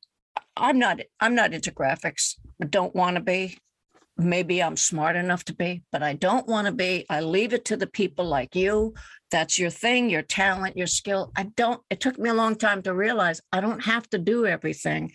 I'm 0.57 0.77
not 0.77 0.99
I'm 1.19 1.33
not 1.33 1.53
into 1.53 1.71
graphics. 1.71 2.35
I 2.61 2.65
don't 2.65 2.93
want 2.95 3.15
to 3.15 3.21
be. 3.21 3.57
Maybe 4.21 4.61
I'm 4.61 4.77
smart 4.77 5.15
enough 5.15 5.43
to 5.45 5.53
be, 5.53 5.83
but 5.91 6.03
I 6.03 6.13
don't 6.13 6.47
want 6.47 6.67
to 6.67 6.73
be. 6.73 7.05
I 7.09 7.21
leave 7.21 7.53
it 7.53 7.65
to 7.65 7.77
the 7.77 7.87
people 7.87 8.25
like 8.25 8.55
you. 8.55 8.93
That's 9.31 9.57
your 9.57 9.69
thing, 9.69 10.09
your 10.09 10.21
talent, 10.21 10.77
your 10.77 10.87
skill. 10.87 11.31
I 11.35 11.43
don't, 11.55 11.81
it 11.89 12.01
took 12.01 12.19
me 12.19 12.29
a 12.29 12.33
long 12.33 12.55
time 12.55 12.81
to 12.83 12.93
realize 12.93 13.41
I 13.51 13.61
don't 13.61 13.83
have 13.83 14.09
to 14.09 14.17
do 14.17 14.45
everything. 14.45 15.11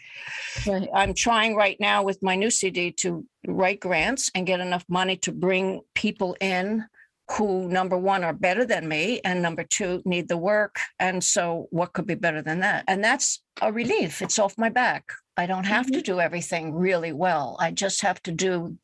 Right. 0.66 0.88
I'm 0.94 1.14
trying 1.14 1.54
right 1.54 1.76
now 1.78 2.02
with 2.02 2.22
my 2.22 2.34
new 2.34 2.50
CD 2.50 2.92
to 2.92 3.24
write 3.46 3.80
grants 3.80 4.30
and 4.34 4.46
get 4.46 4.60
enough 4.60 4.84
money 4.88 5.16
to 5.18 5.32
bring 5.32 5.82
people 5.94 6.36
in 6.40 6.86
who 7.32 7.68
number 7.68 7.98
one 7.98 8.22
are 8.22 8.32
better 8.32 8.64
than 8.64 8.88
me 8.88 9.20
and 9.24 9.42
number 9.42 9.64
two 9.64 10.00
need 10.04 10.28
the 10.28 10.36
work 10.36 10.78
and 11.00 11.22
so 11.22 11.66
what 11.70 11.92
could 11.92 12.06
be 12.06 12.14
better 12.14 12.40
than 12.40 12.60
that 12.60 12.84
and 12.86 13.02
that's 13.02 13.42
a 13.60 13.72
relief 13.72 14.22
it's 14.22 14.38
off 14.38 14.56
my 14.56 14.68
back 14.68 15.10
i 15.36 15.46
don't 15.46 15.66
have 15.66 15.86
to 15.90 16.00
do 16.02 16.20
everything 16.20 16.74
really 16.74 17.12
well. 17.12 17.56
I 17.60 17.70
just 17.70 18.02
have 18.02 18.22
to 18.22 18.32
do 18.32 18.78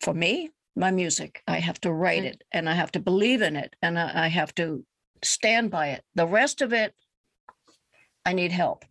for 0.00 0.14
me 0.14 0.50
my 0.76 0.90
music. 0.90 1.42
I 1.46 1.58
have 1.58 1.80
to 1.82 1.92
write 1.92 2.22
Mm. 2.22 2.32
it 2.32 2.44
and 2.52 2.68
i 2.68 2.74
have 2.74 2.92
to 2.92 3.00
believe 3.00 3.42
in 3.42 3.56
it 3.56 3.74
and 3.82 3.98
i 3.98 4.24
I 4.26 4.28
have 4.28 4.54
to 4.54 4.84
stand 5.22 5.70
by 5.70 5.86
it. 5.94 6.02
The 6.14 6.26
rest 6.26 6.62
of 6.62 6.72
it 6.72 6.94
i 8.24 8.32
need 8.32 8.52
help. 8.52 8.84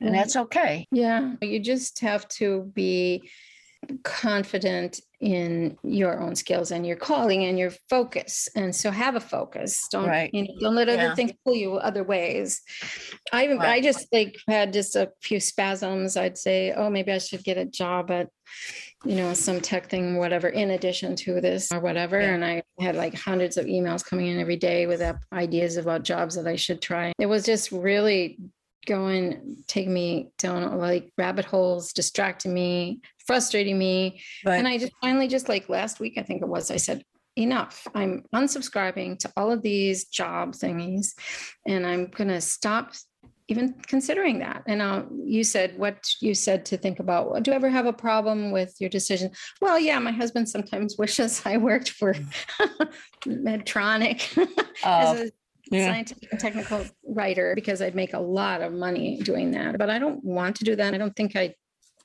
And 0.00 0.14
that's 0.14 0.34
okay. 0.36 0.86
Yeah, 0.90 1.34
you 1.40 1.60
just 1.60 2.00
have 2.00 2.26
to 2.40 2.46
be 2.74 3.30
confident 4.02 5.00
in 5.20 5.76
your 5.82 6.20
own 6.20 6.34
skills 6.34 6.70
and 6.70 6.86
your 6.86 6.96
calling 6.96 7.44
and 7.44 7.58
your 7.58 7.72
focus. 7.88 8.48
And 8.54 8.74
so 8.74 8.90
have 8.90 9.16
a 9.16 9.20
focus. 9.20 9.86
Don't 9.90 10.06
Right. 10.08 10.30
you 10.34 10.42
know, 10.42 10.54
don't 10.60 10.74
let 10.74 10.88
other 10.88 11.02
Yeah. 11.02 11.14
things 11.14 11.32
pull 11.44 11.54
you 11.54 11.74
other 11.74 12.04
ways. 12.04 12.60
I 13.32 13.46
I 13.48 13.54
Right. 13.54 13.82
just 13.82 14.06
like 14.12 14.36
had 14.48 14.72
just 14.72 14.96
a 14.96 15.10
few 15.22 15.40
spasms. 15.40 16.16
I'd 16.16 16.36
say, 16.38 16.72
oh, 16.72 16.90
maybe 16.90 17.12
I 17.12 17.18
should 17.18 17.44
get 17.44 17.56
a 17.58 17.64
job 17.64 18.10
at 18.10 18.28
you 19.06 19.16
know 19.16 19.34
some 19.34 19.60
tech 19.60 19.88
thing 19.90 20.16
whatever 20.16 20.48
in 20.48 20.70
addition 20.70 21.14
to 21.16 21.38
this 21.40 21.70
or 21.72 21.80
whatever 21.80 22.20
Yeah. 22.20 22.34
and 22.34 22.44
i 22.44 22.62
had 22.80 22.94
like 22.96 23.14
hundreds 23.14 23.56
of 23.58 23.66
emails 23.66 24.02
coming 24.04 24.28
in 24.28 24.38
every 24.40 24.56
day 24.56 24.86
with 24.86 25.02
uh, 25.02 25.14
ideas 25.32 25.76
about 25.76 26.04
jobs 26.04 26.36
that 26.36 26.46
i 26.46 26.56
should 26.56 26.80
try 26.80 27.12
it 27.18 27.26
was 27.26 27.44
just 27.44 27.70
really 27.70 28.38
going 28.86 29.56
take 29.66 29.88
me 29.88 30.30
down 30.38 30.78
like 30.78 31.10
rabbit 31.16 31.44
holes 31.44 31.92
distracting 31.92 32.52
me 32.52 33.00
frustrating 33.26 33.78
me. 33.78 34.20
And 34.44 34.68
i 34.68 34.78
just 34.78 34.92
finally 35.00 35.28
just 35.28 35.48
like 35.48 35.68
last 35.68 36.00
week 36.00 36.14
i 36.18 36.22
think 36.22 36.42
it 36.42 36.48
was 36.48 36.70
i 36.70 36.76
said 36.76 37.04
enough. 37.36 37.84
I'm 37.96 38.22
unsubscribing 38.32 39.18
to 39.18 39.32
all 39.36 39.50
of 39.50 39.60
these 39.60 40.04
job 40.04 40.52
thingies 40.52 41.14
and 41.66 41.86
i'm 41.86 42.06
going 42.06 42.28
to 42.28 42.40
stop 42.40 42.94
even 43.46 43.74
considering 43.86 44.38
that. 44.38 44.62
And 44.66 44.80
uh, 44.80 45.02
you 45.22 45.44
said 45.44 45.76
what 45.76 45.98
you 46.22 46.32
said 46.34 46.64
to 46.66 46.78
think 46.78 46.98
about 46.98 47.42
do 47.42 47.50
you 47.50 47.54
ever 47.54 47.68
have 47.68 47.84
a 47.84 47.92
problem 47.92 48.52
with 48.52 48.74
your 48.78 48.88
decision? 48.90 49.32
Well 49.60 49.78
yeah 49.78 49.98
my 49.98 50.12
husband 50.12 50.48
sometimes 50.48 50.96
wishes 50.98 51.42
i 51.44 51.56
worked 51.56 51.90
for 51.90 52.14
medtronic. 53.26 54.38
Uh, 54.38 54.46
as 54.84 55.20
a 55.20 55.32
yeah. 55.70 55.92
scientific 55.92 56.30
and 56.30 56.40
technical 56.40 56.84
writer 57.06 57.54
because 57.54 57.80
I'd 57.82 57.94
make 57.94 58.14
a 58.14 58.18
lot 58.18 58.62
of 58.62 58.72
money 58.72 59.18
doing 59.22 59.50
that. 59.52 59.78
But 59.78 59.90
I 59.90 59.98
don't 59.98 60.22
want 60.24 60.56
to 60.56 60.64
do 60.64 60.76
that. 60.76 60.94
I 60.94 60.98
don't 60.98 61.14
think 61.16 61.36
I 61.36 61.54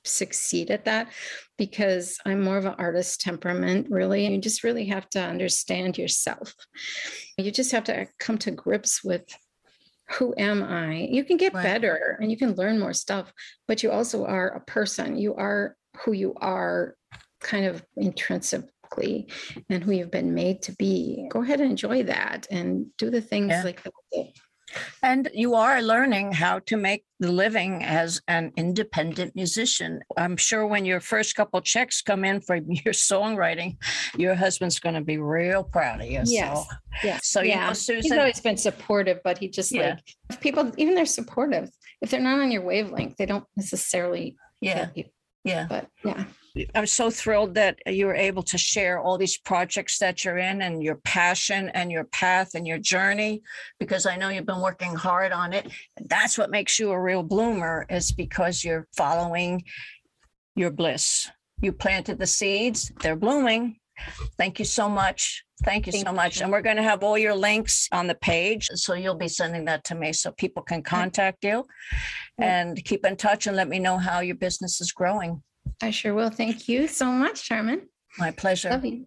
succeed 0.04 0.70
at 0.70 0.86
that 0.86 1.12
because 1.58 2.18
I'm 2.24 2.42
more 2.42 2.56
of 2.56 2.64
an 2.64 2.74
artist 2.78 3.20
temperament, 3.20 3.88
really. 3.90 4.26
You 4.26 4.38
just 4.38 4.64
really 4.64 4.86
have 4.86 5.08
to 5.10 5.20
understand 5.20 5.98
yourself. 5.98 6.54
You 7.36 7.50
just 7.50 7.72
have 7.72 7.84
to 7.84 8.06
come 8.18 8.38
to 8.38 8.50
grips 8.50 9.04
with 9.04 9.24
who 10.12 10.34
am 10.36 10.62
I? 10.62 11.08
You 11.10 11.24
can 11.24 11.36
get 11.36 11.54
Right. 11.54 11.62
better 11.62 12.18
and 12.20 12.30
you 12.30 12.36
can 12.36 12.54
learn 12.54 12.78
more 12.80 12.92
stuff, 12.92 13.32
but 13.68 13.82
you 13.82 13.90
also 13.90 14.24
are 14.24 14.48
a 14.48 14.60
person. 14.60 15.16
You 15.16 15.34
are 15.34 15.76
who 15.98 16.12
you 16.12 16.34
are 16.40 16.96
kind 17.40 17.66
of 17.66 17.84
intrinsically 18.98 19.28
and 19.68 19.82
who 19.84 19.92
you've 19.92 20.10
been 20.10 20.34
made 20.34 20.62
to 20.62 20.72
be. 20.72 21.26
Go 21.30 21.42
ahead 21.42 21.60
and 21.60 21.70
enjoy 21.70 22.04
that 22.04 22.46
and 22.50 22.86
do 22.98 23.10
the 23.10 23.20
things 23.20 23.50
Yeah. 23.50 23.62
like 23.64 23.82
that. 23.82 23.92
And 25.02 25.28
you 25.34 25.56
are 25.56 25.82
learning 25.82 26.30
how 26.30 26.60
to 26.66 26.76
make 26.76 27.04
the 27.18 27.32
living 27.32 27.82
as 27.82 28.20
an 28.28 28.52
independent 28.56 29.34
musician. 29.34 30.00
I'm 30.16 30.36
sure 30.36 30.64
when 30.64 30.84
your 30.84 31.00
first 31.00 31.34
couple 31.34 31.60
checks 31.60 32.00
come 32.02 32.24
in 32.24 32.40
from 32.40 32.66
your 32.84 32.94
songwriting, 32.94 33.78
your 34.16 34.36
husband's 34.36 34.78
going 34.78 34.94
to 34.94 35.00
be 35.00 35.18
real 35.18 35.64
proud 35.64 36.02
of 36.02 36.06
you. 36.06 36.22
Yes. 36.24 36.28
So, 36.28 36.64
Yes. 37.02 37.26
so 37.26 37.40
you 37.42 37.56
know, 37.56 37.68
He's 37.68 37.80
Susan, 37.84 38.18
always 38.18 38.40
been 38.40 38.56
supportive, 38.56 39.18
but 39.24 39.38
he 39.38 39.48
just 39.48 39.72
Yeah. 39.72 39.94
like 39.94 40.04
if 40.30 40.40
people, 40.40 40.70
even 40.76 40.94
they're 40.94 41.04
supportive, 41.06 41.68
if 42.00 42.10
they're 42.10 42.20
not 42.20 42.38
on 42.38 42.52
your 42.52 42.62
wavelength, 42.62 43.16
they 43.16 43.26
don't 43.26 43.46
necessarily 43.56 44.36
yeah, 44.60 44.90
you. 44.94 45.04
yeah. 45.42 45.66
But 45.68 45.88
yeah. 46.04 46.24
I'm 46.74 46.86
so 46.86 47.10
thrilled 47.10 47.54
that 47.54 47.78
you 47.86 48.06
were 48.06 48.14
able 48.14 48.42
to 48.44 48.58
share 48.58 48.98
all 48.98 49.16
these 49.16 49.38
projects 49.38 49.98
that 49.98 50.24
you're 50.24 50.38
in 50.38 50.62
and 50.62 50.82
your 50.82 50.96
passion 50.96 51.70
and 51.74 51.92
your 51.92 52.04
path 52.04 52.54
and 52.54 52.66
your 52.66 52.78
journey, 52.78 53.42
because 53.78 54.06
I 54.06 54.16
know 54.16 54.28
you've 54.28 54.46
been 54.46 54.60
working 54.60 54.94
hard 54.94 55.32
on 55.32 55.52
it. 55.52 55.68
That's 56.08 56.36
what 56.36 56.50
makes 56.50 56.78
you 56.78 56.90
a 56.90 57.00
real 57.00 57.22
bloomer 57.22 57.86
is 57.88 58.12
because 58.12 58.64
you're 58.64 58.86
following 58.96 59.62
your 60.56 60.70
bliss. 60.70 61.30
You 61.60 61.72
planted 61.72 62.18
the 62.18 62.26
seeds, 62.26 62.90
they're 63.00 63.16
blooming. 63.16 63.76
Thank 64.38 64.58
you 64.58 64.64
so 64.64 64.88
much. 64.88 65.44
Thank 65.62 65.86
you 65.86 65.92
so 65.92 66.10
much. 66.12 66.38
you. 66.38 66.44
And 66.44 66.52
we're 66.52 66.62
going 66.62 66.78
to 66.78 66.82
have 66.82 67.02
all 67.02 67.18
your 67.18 67.34
links 67.34 67.86
on 67.92 68.06
the 68.06 68.14
page. 68.14 68.68
So 68.74 68.94
you'll 68.94 69.14
be 69.14 69.28
sending 69.28 69.66
that 69.66 69.84
to 69.84 69.94
me 69.94 70.14
so 70.14 70.32
people 70.32 70.62
can 70.62 70.82
contact 70.82 71.44
you 71.44 71.66
and 72.38 72.82
keep 72.82 73.04
in 73.04 73.16
touch 73.16 73.46
and 73.46 73.56
let 73.56 73.68
me 73.68 73.78
know 73.78 73.98
how 73.98 74.20
your 74.20 74.36
business 74.36 74.80
is 74.80 74.90
growing. 74.92 75.42
I 75.82 75.90
sure 75.90 76.14
will. 76.14 76.30
Thank 76.30 76.68
you 76.68 76.88
so 76.88 77.06
much, 77.06 77.44
Charmin. 77.44 77.88
My 78.18 78.30
pleasure. 78.30 78.70
Love 78.70 78.84
you. 78.84 79.06